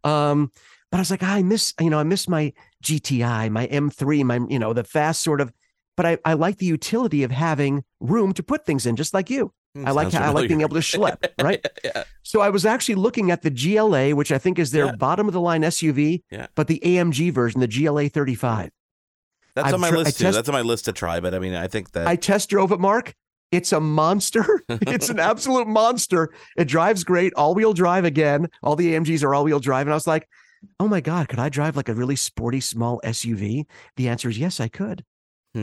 Um, 0.04 0.52
but 0.92 0.98
I 0.98 1.02
was 1.02 1.12
like, 1.12 1.24
I 1.24 1.42
miss, 1.44 1.74
you 1.80 1.90
know, 1.90 2.00
I 2.00 2.04
miss 2.04 2.28
my 2.28 2.54
GTI, 2.86 3.50
my 3.50 3.68
M3, 3.68 4.24
my, 4.24 4.40
you 4.50 4.60
know, 4.60 4.74
the 4.74 4.84
fast 4.84 5.22
sort 5.22 5.42
of. 5.42 5.52
But 5.98 6.06
I, 6.06 6.18
I 6.26 6.34
like 6.34 6.58
the 6.58 6.66
utility 6.66 7.24
of 7.24 7.32
having 7.32 7.84
room 8.00 8.34
to 8.34 8.44
put 8.44 8.66
things 8.66 8.86
in, 8.86 8.96
just 8.98 9.14
like 9.14 9.30
you. 9.30 9.52
Hmm, 9.76 9.88
I 9.88 9.92
like 9.92 10.12
how, 10.12 10.24
I 10.26 10.30
like 10.30 10.48
being 10.50 10.62
able 10.62 10.76
to 10.76 10.82
schlep, 10.92 11.26
right? 11.42 11.66
yeah. 11.84 12.04
So 12.24 12.42
I 12.42 12.50
was 12.50 12.66
actually 12.66 12.96
looking 12.96 13.32
at 13.32 13.42
the 13.44 13.50
GLA, 13.50 14.10
which 14.16 14.32
I 14.32 14.38
think 14.38 14.60
is 14.60 14.72
their 14.72 14.88
Yeah. 14.88 14.92
bottom 14.98 15.28
of 15.28 15.34
the 15.34 15.40
line 15.42 15.62
SUV, 15.62 16.24
Yeah. 16.30 16.48
but 16.56 16.68
the 16.68 16.80
AMG 16.84 17.32
version, 17.32 17.62
the 17.62 17.68
GLA 17.68 18.10
35. 18.10 18.72
That's 19.56 19.68
I've 19.70 19.74
on 19.76 19.80
my 19.80 19.90
tr- 19.90 19.98
list 19.98 20.18
too. 20.18 20.26
test- 20.26 20.36
That's 20.36 20.50
on 20.50 20.54
my 20.54 20.62
list 20.62 20.84
to 20.86 20.92
try. 20.92 21.22
But 21.22 21.34
I 21.34 21.40
mean, 21.40 21.56
I 21.56 21.68
think 21.68 21.92
that 21.94 22.08
I 22.08 22.18
test 22.18 22.50
drove 22.50 22.72
it, 22.74 22.80
Marc. 22.80 23.14
It's 23.54 23.72
a 23.72 23.80
monster. 23.80 24.64
it's 24.70 25.10
an 25.10 25.20
absolute 25.20 25.68
monster. 25.68 26.34
It 26.58 26.66
drives 26.68 27.06
great, 27.06 27.32
all 27.36 27.56
wheel 27.56 27.72
drive 27.72 28.04
again. 28.04 28.50
All 28.64 28.76
the 28.76 28.94
AMGs 28.96 29.24
are 29.24 29.34
all 29.34 29.46
wheel 29.46 29.62
drive. 29.62 29.88
And 29.88 29.94
I 29.94 29.96
was 29.96 30.08
like, 30.08 30.28
oh 30.80 30.88
my 30.88 31.02
God, 31.02 31.28
could 31.30 31.40
I 31.40 31.50
drive 31.50 31.76
like 31.76 31.90
a 31.90 31.94
really 31.94 32.16
sporty 32.16 32.60
small 32.60 33.00
SUV? 33.04 33.66
The 33.98 34.10
answer 34.10 34.30
is 34.30 34.38
yes, 34.38 34.60
I 34.60 34.68
could. 34.68 35.04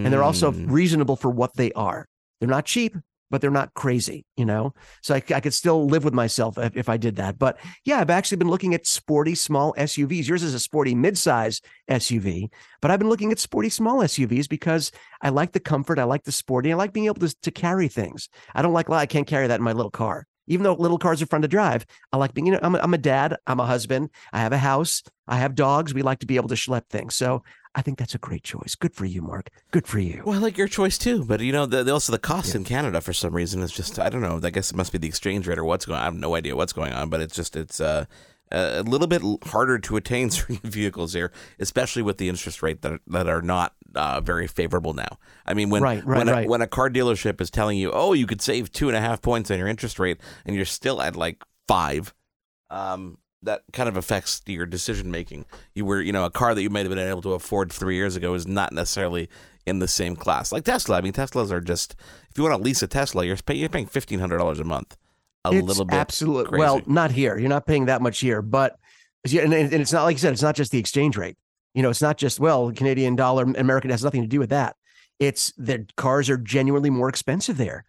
And 0.05 0.13
they're 0.13 0.23
also 0.23 0.53
Hmm. 0.53 0.71
reasonable 0.71 1.17
for 1.17 1.31
what 1.31 1.55
they 1.57 1.71
are. 1.73 2.07
They're 2.41 2.49
not 2.49 2.65
cheap, 2.65 2.97
but 3.31 3.41
they're 3.41 3.51
not 3.51 3.73
crazy, 3.75 4.25
you 4.37 4.45
know? 4.45 4.75
So 5.03 5.15
I, 5.15 5.23
I 5.35 5.41
could 5.41 5.55
still 5.55 5.87
live 5.87 6.05
with 6.05 6.13
myself 6.15 6.59
if, 6.59 6.77
if 6.77 6.89
I 6.89 6.97
did 6.97 7.17
that. 7.17 7.39
But 7.39 7.59
yeah, 7.85 7.99
I've 8.01 8.11
actually 8.11 8.39
been 8.39 8.49
looking 8.51 8.75
at 8.75 8.87
sporty 8.87 9.35
small 9.35 9.75
SUVs. 9.79 10.27
Yours 10.29 10.43
is 10.43 10.55
a 10.55 10.59
sporty 10.59 10.95
midsize 10.95 11.61
SUV, 11.89 12.49
but 12.81 12.91
I've 12.91 12.99
been 12.99 13.09
looking 13.09 13.33
at 13.33 13.39
sporty 13.39 13.69
small 13.69 14.03
SUVs 14.03 14.49
because 14.49 14.91
I 15.21 15.29
like 15.29 15.53
the 15.53 15.61
comfort. 15.61 15.99
I 15.99 16.05
like 16.05 16.25
the 16.25 16.33
sporty. 16.33 16.73
I 16.73 16.77
like 16.77 16.93
being 16.93 17.07
able 17.07 17.27
to, 17.27 17.35
to 17.43 17.51
carry 17.51 17.89
things. 17.89 18.29
I 18.55 18.63
don't 18.63 18.73
like, 18.75 18.91
I 18.91 19.07
can't 19.07 19.27
carry 19.27 19.47
that 19.47 19.61
in 19.61 19.65
my 19.65 19.73
little 19.73 19.91
car. 19.91 20.27
Even 20.47 20.65
though 20.65 20.75
little 20.75 20.99
cars 20.99 21.23
are 21.23 21.27
fun 21.27 21.43
to 21.43 21.49
drive, 21.49 21.87
I 22.13 22.17
like 22.17 22.35
being, 22.35 22.47
you 22.47 22.53
know, 22.53 22.61
I'm 22.63 22.75
a, 22.75 22.79
I'm 22.79 22.95
a 22.95 22.99
dad, 22.99 23.37
I'm 23.47 23.61
a 23.61 23.67
husband, 23.67 24.11
I 24.33 24.41
have 24.41 24.53
a 24.53 24.59
house, 24.59 25.03
I 25.29 25.37
have 25.37 25.55
dogs. 25.55 25.95
We 25.95 26.03
like 26.03 26.19
to 26.21 26.27
be 26.27 26.37
able 26.37 26.49
to 26.49 26.55
schlep 26.55 26.89
things. 26.91 27.15
So 27.15 27.43
I 27.75 27.83
think 27.83 27.99
that's 27.99 28.15
a 28.15 28.19
great 28.19 28.43
choice. 28.43 28.75
Good 28.75 28.95
for 28.95 29.05
you, 29.05 29.23
Marc. 29.23 29.51
Good 29.71 29.87
for 29.87 29.99
you. 29.99 30.23
Well, 30.25 30.37
I 30.37 30.39
like 30.39 30.59
your 30.59 30.69
choice 30.69 30.99
too, 30.99 31.25
but 31.25 31.41
you 31.41 31.53
know, 31.53 31.67
the, 31.67 31.83
the, 31.83 31.93
also 31.93 32.13
the 32.13 32.19
cost 32.19 32.51
yeah. 32.51 32.59
in 32.59 32.65
Canada 32.65 33.01
for 33.01 33.13
some 33.13 33.35
reason 33.35 33.63
is 33.63 33.73
just 33.73 33.99
I 33.99 34.09
don't 34.09 34.21
know. 34.21 34.41
I 34.43 34.51
guess 34.51 34.71
it 34.71 34.77
must 34.77 34.93
be 34.93 34.99
the 34.99 35.09
exchange 35.09 35.47
rate 35.47 35.59
or 35.59 35.65
what's 35.65 35.87
going. 35.87 35.97
on. 35.97 36.03
I 36.03 36.07
have 36.07 36.15
no 36.15 36.35
idea 36.35 36.57
what's 36.57 36.73
going 36.73 36.93
on, 36.93 37.09
but 37.09 37.21
it's 37.21 37.35
just 37.35 37.57
it's 37.57 37.81
uh, 37.81 38.05
a 38.53 38.83
little 38.83 39.07
bit 39.07 39.23
harder 39.45 39.79
to 39.79 39.97
attain 39.97 40.31
certain 40.31 40.59
vehicles 40.63 41.13
here, 41.13 41.33
especially 41.59 42.03
with 42.03 42.19
the 42.19 42.29
interest 42.29 42.63
rate 42.63 42.83
that 42.83 42.93
are, 42.93 43.01
that 43.07 43.29
are 43.29 43.43
not 43.43 43.75
uh, 43.95 44.21
very 44.21 44.47
favorable 44.47 44.95
now. 44.95 45.19
I 45.47 45.55
mean, 45.55 45.71
when 45.71 45.83
right, 45.83 46.05
right, 46.05 46.19
when, 46.19 46.27
right. 46.29 46.47
A, 46.47 46.49
when 46.49 46.63
a 46.63 46.67
car 46.67 46.91
dealership 46.91 47.41
is 47.41 47.51
telling 47.51 47.79
you, 47.79 47.91
oh, 47.93 48.13
you 48.13 48.27
could 48.27 48.41
save 48.43 48.73
two 48.73 48.89
and 48.89 48.97
a 48.97 49.01
half 49.01 49.23
points 49.23 49.51
on 49.51 49.59
your 49.59 49.69
interest 49.69 49.99
rate, 49.99 50.21
and 50.45 50.55
you're 50.55 50.65
still 50.65 51.01
at 51.01 51.17
like 51.17 51.43
five. 51.67 52.15
Um, 52.71 53.19
that 53.45 53.63
kind 53.73 53.89
of 53.89 53.97
affects 53.97 54.41
your 54.47 54.67
decision 54.67 55.11
making. 55.11 55.45
You 55.75 55.85
were, 55.85 56.01
you 56.01 56.13
know, 56.13 56.25
a 56.25 56.31
car 56.31 56.55
that 56.55 56.63
you 56.63 56.71
might 56.71 56.87
have 56.87 56.91
been 56.91 56.99
able 56.99 57.23
to 57.23 57.33
afford 57.33 57.73
three 57.73 57.97
years 57.97 58.15
ago 58.15 58.35
is 58.35 58.47
not 58.47 58.73
necessarily 58.73 59.29
in 59.67 59.81
the 59.81 59.89
same 59.89 60.17
class. 60.17 60.53
Like 60.53 60.65
Tesla. 60.65 60.99
I 60.99 61.01
mean, 61.01 61.13
Teslas 61.13 61.51
are 61.51 61.61
just 61.61 61.97
if 62.31 62.39
you 62.39 62.45
want 62.45 62.57
to 62.57 62.63
lease 62.63 62.83
a 62.83 62.87
Tesla, 62.87 63.25
you're 63.25 63.37
paying 63.37 63.61
you're 63.61 63.69
paying 63.69 63.87
fifteen 63.87 64.21
hundred 64.21 64.39
dollars 64.39 64.61
a 64.61 64.65
month. 64.65 64.97
A 65.45 65.51
it's 65.51 65.67
little 65.67 65.85
bit 65.85 65.97
absolutely 65.97 66.59
well, 66.59 66.81
not 66.87 67.11
here. 67.11 67.37
You're 67.39 67.49
not 67.49 67.67
paying 67.67 67.87
that 67.87 68.01
much 68.01 68.21
here, 68.21 68.43
but 68.43 68.77
and 69.25 69.53
it's 69.53 69.93
not 69.93 70.05
like 70.05 70.15
you 70.15 70.19
said. 70.19 70.33
It's 70.33 70.43
not 70.43 70.55
just 70.55 70.71
the 70.71 70.79
exchange 70.79 71.17
rate. 71.17 71.37
You 71.75 71.83
know, 71.83 71.91
it's 71.91 72.03
not 72.03 72.17
just 72.17 72.39
well, 72.39 72.71
Canadian 72.73 73.17
dollar, 73.17 73.45
American 73.45 73.91
has 73.91 74.05
nothing 74.05 74.23
to 74.23 74.29
do 74.29 74.39
with 74.39 74.51
that. 74.51 74.77
It's 75.19 75.53
that 75.59 75.95
cars 75.97 76.29
are 76.31 76.37
genuinely 76.37 76.91
more 76.91 77.09
expensive 77.09 77.57
there. 77.57 77.85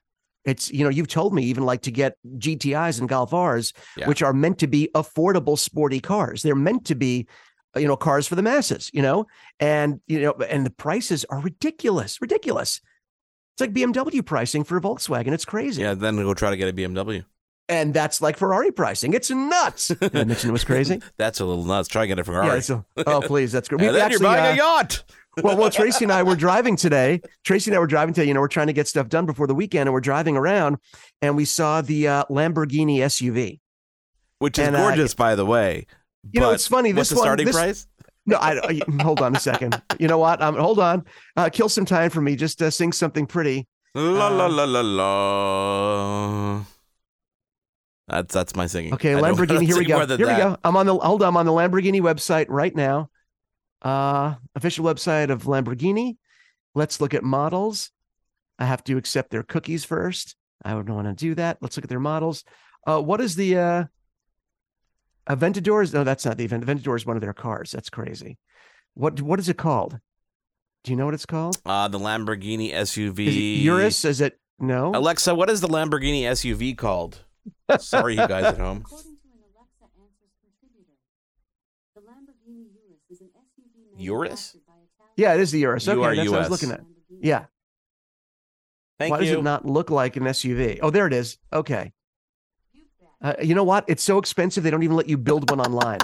It's, 0.46 0.72
you 0.72 0.84
know, 0.84 0.90
you've 0.90 1.08
told 1.08 1.34
me 1.34 1.44
even 1.44 1.66
like 1.66 1.82
to 1.84 1.92
get 1.92 2.18
GTIs 2.38 3.00
and 3.00 3.08
Golf 3.08 3.32
Rs, 3.32 3.74
yeah. 3.96 4.08
which 4.08 4.22
are 4.22 4.34
meant 4.34 4.60
to 4.60 4.68
be 4.68 4.90
affordable, 4.94 5.58
sporty 5.58 6.00
cars. 6.00 6.44
They're 6.44 6.56
meant 6.56 6.86
to 6.86 6.96
be, 6.96 7.28
you 7.76 7.88
know, 7.88 7.96
cars 7.96 8.28
for 8.28 8.36
the 8.36 8.42
masses, 8.42 8.92
you 8.94 9.02
know, 9.02 9.26
and, 9.60 10.02
you 10.06 10.22
know, 10.22 10.34
and 10.50 10.66
the 10.66 10.70
prices 10.70 11.26
are 11.30 11.40
ridiculous, 11.40 12.22
ridiculous. 12.22 12.82
It's 13.54 13.62
like 13.62 13.74
BMW 13.74 14.26
pricing 14.26 14.64
for 14.64 14.78
a 14.78 14.82
Volkswagen. 14.82 15.32
It's 15.32 15.46
crazy. 15.46 15.82
Yeah. 15.82 15.94
Then 15.94 16.18
go 16.18 16.34
try 16.34 16.50
to 16.50 16.58
get 16.58 16.70
a 16.70 16.74
BMW. 16.74 17.24
And 17.70 17.94
that's 17.94 18.22
like 18.22 18.38
Ferrari 18.38 18.72
pricing. 18.72 19.14
It's 19.14 19.30
nuts. 19.30 19.88
Did 20.00 20.16
I 20.16 20.24
mention 20.26 20.50
it 20.50 20.54
was 20.54 20.66
crazy? 20.66 21.02
that's 21.18 21.40
a 21.40 21.46
little 21.46 21.64
nuts. 21.64 21.88
Try 21.88 22.04
to 22.04 22.08
get 22.08 22.20
a 22.20 22.24
Ferrari. 22.24 22.62
Yeah, 22.68 22.82
a, 22.98 23.04
oh, 23.08 23.22
please. 23.22 23.52
That's 23.52 23.70
great. 23.70 23.82
and 23.86 23.96
then 23.96 24.02
actually, 24.02 24.26
you're 24.26 24.36
buying 24.36 24.46
uh, 24.46 24.54
a 24.54 24.56
yacht 24.56 25.04
well, 25.42 25.58
well, 25.58 25.72
Tracy 25.72 26.06
and 26.06 26.12
I 26.12 26.24
were 26.24 26.36
driving 26.36 26.76
today. 26.76 27.22
Tracy 27.44 27.72
and 27.72 27.76
I 27.76 27.80
were 27.80 27.88
driving 27.88 28.14
today. 28.14 28.28
You 28.28 28.34
know, 28.34 28.42
we're 28.42 28.48
trying 28.48 28.68
to 28.68 28.74
get 28.74 28.88
stuff 28.88 29.10
done 29.10 29.26
before 29.26 29.48
the 29.48 29.56
weekend, 29.56 29.88
and 29.88 29.94
we're 29.94 30.02
driving 30.02 30.38
around, 30.38 30.78
and 31.22 31.36
we 31.36 31.46
saw 31.46 31.82
the 31.82 32.08
uh, 32.08 32.24
Lamborghini 32.30 32.98
SUV, 32.98 33.60
which 34.40 34.60
is 34.60 34.68
and, 34.68 34.76
gorgeous, 34.76 35.14
uh, 35.14 35.18
by 35.18 35.36
the 35.36 35.46
way. 35.46 35.88
You 36.32 36.40
know, 36.40 36.52
it's 36.52 36.68
funny. 36.68 36.92
This 36.92 36.98
what's 36.98 37.10
the 37.10 37.16
starting 37.18 37.46
this, 37.48 37.56
price? 37.56 37.88
No, 38.26 38.38
I, 38.38 38.60
I, 38.64 39.02
hold 39.02 39.22
on 39.22 39.36
a 39.36 39.40
second. 39.40 39.82
You 40.00 40.08
know 40.08 40.20
what? 40.20 40.42
Um, 40.42 40.56
hold 40.56 40.80
on. 40.80 41.04
Uh, 41.36 41.50
kill 41.50 41.68
some 41.68 41.86
time 41.86 42.10
for 42.10 42.22
me. 42.22 42.36
Just 42.36 42.62
uh, 42.62 42.70
sing 42.70 42.92
something 42.92 43.26
pretty. 43.26 43.68
La 43.96 44.28
la 44.30 44.46
la 44.48 44.64
la 44.66 44.82
la. 44.82 46.64
That's 48.08 48.34
that's 48.34 48.56
my 48.56 48.68
singing. 48.68 48.94
Okay, 48.94 49.14
Lamborghini. 49.14 49.66
Here 49.66 49.78
we 49.78 49.86
go. 49.86 49.98
Here 50.00 50.06
that. 50.06 50.20
we 50.20 50.26
go. 50.26 50.58
I'm 50.64 50.76
on 50.76 50.86
the 50.86 50.96
hold 50.96 51.24
on. 51.24 51.30
I'm 51.30 51.38
on 51.38 51.46
the 51.46 51.52
Lamborghini 51.52 52.02
website 52.02 52.48
right 52.50 52.76
now 52.76 53.10
uh, 53.84 54.36
official 54.56 54.86
website 54.86 55.30
of 55.30 55.44
Lamborghini. 55.44 56.18
Let's 56.74 57.00
look 57.02 57.14
at 57.14 57.24
models. 57.24 57.92
I 58.58 58.66
have 58.66 58.84
to 58.86 58.98
accept 58.98 59.30
their 59.32 59.44
cookies 59.44 59.86
first. 59.86 60.36
I 60.64 60.74
would 60.74 60.90
want 60.90 61.08
to 61.08 61.14
do 61.14 61.36
that. 61.36 61.58
Let's 61.62 61.78
look 61.78 61.86
at 61.86 61.90
their 61.90 62.00
models. 62.00 62.44
Uh, 62.88 63.02
what 63.02 63.22
is 63.22 63.36
the 63.36 63.58
uh, 63.58 63.84
Aventador? 65.30 65.94
No, 65.94 66.04
that's 66.04 66.26
not 66.26 66.38
the 66.38 66.46
event. 66.46 66.66
Aventador 66.66 66.96
is 66.96 67.06
one 67.06 67.18
of 67.18 67.22
their 67.22 67.34
cars. 67.34 67.72
That's 67.72 67.90
crazy. 67.90 68.38
What 68.94 69.22
what 69.22 69.40
is 69.40 69.50
it 69.50 69.58
called? 69.58 70.00
Do 70.84 70.92
you 70.92 70.98
know 70.98 71.06
what 71.06 71.14
it's 71.14 71.26
called? 71.26 71.62
Uh, 71.66 71.88
the 71.88 72.00
Lamborghini 72.00 72.74
SUV. 72.74 73.28
Is 73.28 73.36
it 73.36 73.40
Urus? 73.40 74.06
Is 74.06 74.22
it 74.22 74.40
no? 74.60 74.92
Alexa, 74.94 75.34
what 75.34 75.50
is 75.50 75.62
the 75.62 75.68
Lamborghini 75.68 76.24
SUV 76.24 76.78
called? 76.78 77.24
Sorry, 77.80 78.14
you 78.14 78.28
guys 78.28 78.46
at 78.46 78.58
home. 78.58 78.86
Urus? 83.98 84.56
Yeah, 85.16 85.34
it 85.34 85.40
is 85.40 85.52
the 85.52 85.60
Urus. 85.60 85.88
Okay, 85.88 86.16
that's 86.16 86.30
what 86.30 86.38
I 86.38 86.50
was 86.50 86.50
looking 86.50 86.72
at. 86.72 86.82
Yeah. 87.22 87.46
Thank 89.00 89.12
Why 89.12 89.20
you. 89.20 89.26
does 89.26 89.40
it 89.40 89.44
not 89.44 89.66
look 89.66 89.90
like 89.90 90.16
an 90.16 90.24
SUV? 90.24 90.80
Oh, 90.82 90.90
there 90.90 91.08
it 91.08 91.14
is. 91.14 91.38
Okay. 91.52 91.92
Uh, 93.22 93.34
you 93.42 93.56
know 93.56 93.64
what? 93.64 93.86
It's 93.88 94.04
so 94.04 94.18
expensive 94.18 94.64
they 94.64 94.72
don't 94.72 94.84
even 94.84 94.98
let 94.98 95.08
you 95.08 95.18
build 95.18 95.50
one 95.50 95.62
online. 95.62 96.00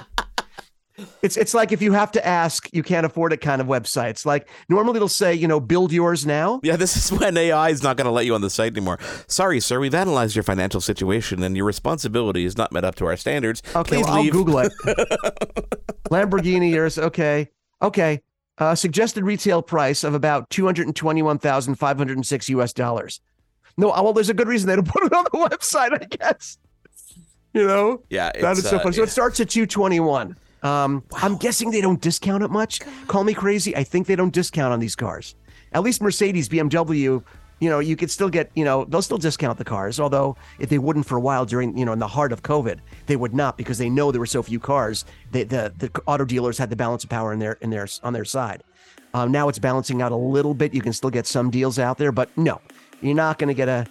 It's 1.22 1.36
it's 1.36 1.54
like 1.54 1.72
if 1.72 1.82
you 1.82 1.92
have 1.92 2.12
to 2.12 2.26
ask, 2.26 2.68
you 2.72 2.82
can't 2.82 3.06
afford 3.06 3.32
it 3.32 3.38
kind 3.38 3.60
of 3.60 3.66
websites. 3.66 4.24
Like 4.24 4.48
normally 4.68 4.96
it'll 4.96 5.08
say, 5.08 5.34
you 5.34 5.48
know, 5.48 5.60
build 5.60 5.92
Urus 5.92 6.24
now. 6.24 6.60
Yeah, 6.62 6.76
this 6.76 6.96
is 6.96 7.12
when 7.18 7.36
AI 7.36 7.70
is 7.70 7.82
not 7.82 7.96
going 7.96 8.06
to 8.06 8.10
let 8.10 8.26
you 8.26 8.34
on 8.34 8.40
the 8.40 8.50
site 8.50 8.72
anymore. 8.72 8.98
Sorry, 9.26 9.60
sir, 9.60 9.80
we've 9.80 9.94
analyzed 9.94 10.36
your 10.36 10.42
financial 10.42 10.80
situation 10.80 11.42
and 11.42 11.56
your 11.56 11.66
responsibility 11.66 12.44
is 12.44 12.56
not 12.56 12.72
met 12.72 12.84
up 12.84 12.94
to 12.96 13.06
our 13.06 13.16
standards. 13.16 13.62
Okay, 13.74 13.96
Please 13.96 14.06
well, 14.06 14.22
leave. 14.22 14.34
I'll 14.34 14.44
Google 14.44 14.58
it. 14.58 14.72
Lamborghini 16.10 16.70
yours. 16.70 16.98
Okay, 16.98 17.48
okay. 17.82 18.22
Uh, 18.58 18.74
suggested 18.74 19.24
retail 19.24 19.62
price 19.62 20.04
of 20.04 20.14
about 20.14 20.50
two 20.50 20.66
hundred 20.66 20.86
and 20.86 20.94
twenty-one 20.94 21.38
thousand 21.38 21.76
five 21.76 21.96
hundred 21.96 22.18
and 22.18 22.26
six 22.26 22.48
U.S. 22.50 22.72
dollars. 22.72 23.20
No, 23.76 23.88
well, 23.88 24.12
there's 24.12 24.28
a 24.28 24.34
good 24.34 24.48
reason 24.48 24.68
they 24.68 24.76
don't 24.76 24.86
put 24.88 25.04
it 25.04 25.12
on 25.12 25.24
the 25.24 25.48
website, 25.48 25.92
I 25.92 26.04
guess. 26.04 26.58
You 27.54 27.66
know, 27.66 28.02
yeah, 28.10 28.30
that 28.40 28.58
is 28.58 28.68
so 28.68 28.76
uh, 28.76 28.80
funny. 28.80 28.94
So 28.96 29.02
it 29.02 29.08
starts 29.08 29.40
at 29.40 29.50
two 29.50 29.66
twenty-one. 29.66 30.36
Um, 30.62 31.04
wow. 31.10 31.18
I'm 31.22 31.36
guessing 31.36 31.70
they 31.70 31.80
don't 31.80 32.00
discount 32.00 32.42
it 32.42 32.50
much. 32.50 32.80
Call 33.06 33.24
me 33.24 33.34
crazy. 33.34 33.76
I 33.76 33.84
think 33.84 34.06
they 34.06 34.16
don't 34.16 34.32
discount 34.32 34.72
on 34.72 34.80
these 34.80 34.94
cars. 34.94 35.34
At 35.72 35.82
least 35.82 36.02
Mercedes, 36.02 36.48
BMW, 36.48 37.22
you 37.60 37.68
know, 37.68 37.78
you 37.78 37.94
could 37.94 38.10
still 38.10 38.28
get, 38.28 38.50
you 38.54 38.64
know, 38.64 38.84
they'll 38.84 39.02
still 39.02 39.18
discount 39.18 39.58
the 39.58 39.64
cars. 39.64 40.00
Although 40.00 40.36
if 40.58 40.68
they 40.68 40.78
wouldn't 40.78 41.06
for 41.06 41.16
a 41.16 41.20
while 41.20 41.44
during, 41.44 41.76
you 41.76 41.84
know, 41.84 41.92
in 41.92 41.98
the 41.98 42.08
heart 42.08 42.32
of 42.32 42.42
COVID, 42.42 42.80
they 43.06 43.16
would 43.16 43.34
not 43.34 43.56
because 43.56 43.78
they 43.78 43.90
know 43.90 44.10
there 44.10 44.20
were 44.20 44.26
so 44.26 44.42
few 44.42 44.58
cars. 44.58 45.04
They, 45.30 45.44
the 45.44 45.72
the 45.76 45.90
auto 46.06 46.24
dealers 46.24 46.58
had 46.58 46.70
the 46.70 46.76
balance 46.76 47.04
of 47.04 47.10
power 47.10 47.32
in 47.32 47.38
their 47.38 47.52
in 47.60 47.70
their 47.70 47.86
on 48.02 48.12
their 48.12 48.24
side. 48.24 48.64
Um, 49.12 49.30
now 49.30 49.48
it's 49.48 49.58
balancing 49.58 50.02
out 50.02 50.12
a 50.12 50.16
little 50.16 50.54
bit. 50.54 50.72
You 50.72 50.80
can 50.80 50.92
still 50.92 51.10
get 51.10 51.26
some 51.26 51.50
deals 51.50 51.78
out 51.78 51.98
there, 51.98 52.12
but 52.12 52.36
no, 52.36 52.60
you're 53.02 53.14
not 53.14 53.38
going 53.38 53.48
to 53.48 53.54
get 53.54 53.68
a 53.68 53.86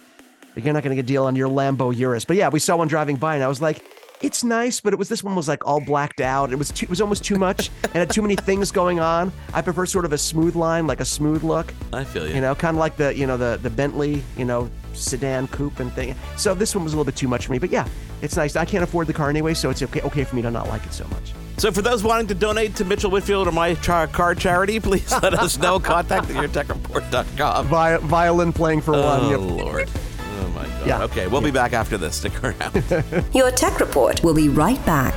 you're 0.56 0.74
not 0.74 0.82
going 0.82 0.96
to 0.96 0.96
get 0.96 1.04
a 1.04 1.12
deal 1.12 1.24
on 1.24 1.36
your 1.36 1.48
Lambo 1.48 1.96
Urus. 1.96 2.24
But 2.24 2.36
yeah, 2.36 2.48
we 2.48 2.58
saw 2.58 2.76
one 2.76 2.88
driving 2.88 3.16
by, 3.16 3.34
and 3.34 3.44
I 3.44 3.48
was 3.48 3.62
like, 3.62 3.84
it's 4.20 4.44
nice, 4.44 4.80
but 4.80 4.92
it 4.92 4.98
was 4.98 5.08
this 5.08 5.24
one 5.24 5.34
was 5.34 5.48
like 5.48 5.66
all 5.66 5.80
blacked 5.80 6.20
out. 6.20 6.52
It 6.52 6.56
was 6.56 6.70
too, 6.70 6.84
it 6.84 6.90
was 6.90 7.00
almost 7.00 7.24
too 7.24 7.36
much 7.36 7.70
and 7.84 7.94
had 7.94 8.10
too 8.10 8.22
many 8.22 8.36
things 8.36 8.70
going 8.70 9.00
on. 9.00 9.32
I 9.54 9.62
prefer 9.62 9.86
sort 9.86 10.04
of 10.04 10.12
a 10.12 10.18
smooth 10.18 10.54
line, 10.54 10.86
like 10.86 11.00
a 11.00 11.04
smooth 11.04 11.42
look. 11.42 11.72
I 11.92 12.04
feel 12.04 12.28
you. 12.28 12.34
You 12.34 12.40
know, 12.40 12.54
kind 12.54 12.76
of 12.76 12.78
like 12.78 12.96
the 12.96 13.14
you 13.14 13.26
know 13.26 13.36
the 13.36 13.58
the 13.62 13.70
Bentley, 13.70 14.22
you 14.36 14.44
know, 14.44 14.70
sedan 14.92 15.48
coupe 15.48 15.80
and 15.80 15.92
thing. 15.92 16.14
So 16.36 16.54
this 16.54 16.74
one 16.74 16.84
was 16.84 16.92
a 16.92 16.96
little 16.96 17.10
bit 17.10 17.16
too 17.16 17.28
much 17.28 17.46
for 17.46 17.52
me, 17.52 17.58
but 17.58 17.70
yeah, 17.70 17.88
it's 18.20 18.36
nice. 18.36 18.56
I 18.56 18.64
can't 18.64 18.84
afford 18.84 19.06
the 19.06 19.14
car 19.14 19.30
anyway, 19.30 19.54
so 19.54 19.70
it's 19.70 19.82
okay 19.82 20.02
okay 20.02 20.24
for 20.24 20.36
me 20.36 20.42
to 20.42 20.50
not 20.50 20.68
like 20.68 20.84
it 20.84 20.92
so 20.92 21.06
much. 21.08 21.32
So 21.56 21.70
for 21.70 21.82
those 21.82 22.02
wanting 22.02 22.26
to 22.28 22.34
donate 22.34 22.76
to 22.76 22.86
Mitchell 22.86 23.10
Whitfield 23.10 23.46
or 23.46 23.52
my 23.52 23.74
car 23.74 24.34
charity, 24.34 24.80
please 24.80 25.12
let 25.22 25.34
us 25.34 25.58
know. 25.58 25.78
Contact 25.78 26.28
yourtechreport.com. 26.28 27.66
Vi- 27.66 27.96
violin 27.98 28.52
playing 28.52 28.80
for 28.80 28.94
oh, 28.94 29.02
one. 29.02 29.34
Oh, 29.34 29.38
Lord. 29.38 29.90
Yeah. 30.86 31.02
Okay, 31.04 31.26
we'll 31.26 31.42
yeah. 31.42 31.48
be 31.48 31.52
back 31.52 31.72
after 31.72 31.98
this. 31.98 32.16
Stick 32.16 32.42
around. 32.42 33.24
Your 33.34 33.50
Tech 33.50 33.80
Report 33.80 34.22
will 34.22 34.34
be 34.34 34.48
right 34.48 34.84
back. 34.86 35.14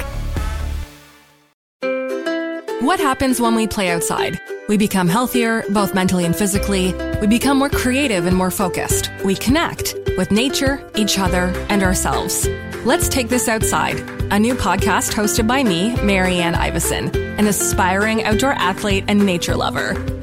What 2.82 3.00
happens 3.00 3.40
when 3.40 3.56
we 3.56 3.66
play 3.66 3.92
outside? 3.92 4.42
We 4.68 4.76
become 4.76 5.08
healthier, 5.08 5.64
both 5.70 5.94
mentally 5.94 6.26
and 6.26 6.36
physically. 6.36 6.94
We 7.22 7.28
become 7.28 7.58
more 7.58 7.70
creative 7.70 8.26
and 8.26 8.36
more 8.36 8.52
focused. 8.52 9.10
We 9.24 9.36
connect 9.36 9.96
with 10.18 10.32
nature, 10.32 10.86
each 10.96 11.18
other, 11.18 11.54
and 11.70 11.82
ourselves. 11.82 12.48
Let's 12.86 13.08
Take 13.08 13.30
This 13.30 13.48
Outside, 13.48 14.00
a 14.32 14.38
new 14.38 14.56
podcast 14.56 15.14
hosted 15.14 15.48
by 15.48 15.64
me, 15.64 15.96
Marianne 16.04 16.56
Iveson, 16.56 17.16
an 17.40 17.48
aspiring 17.48 18.24
outdoor 18.26 18.52
athlete 18.52 19.06
and 19.08 19.26
nature 19.26 19.56
lover. 19.56 20.23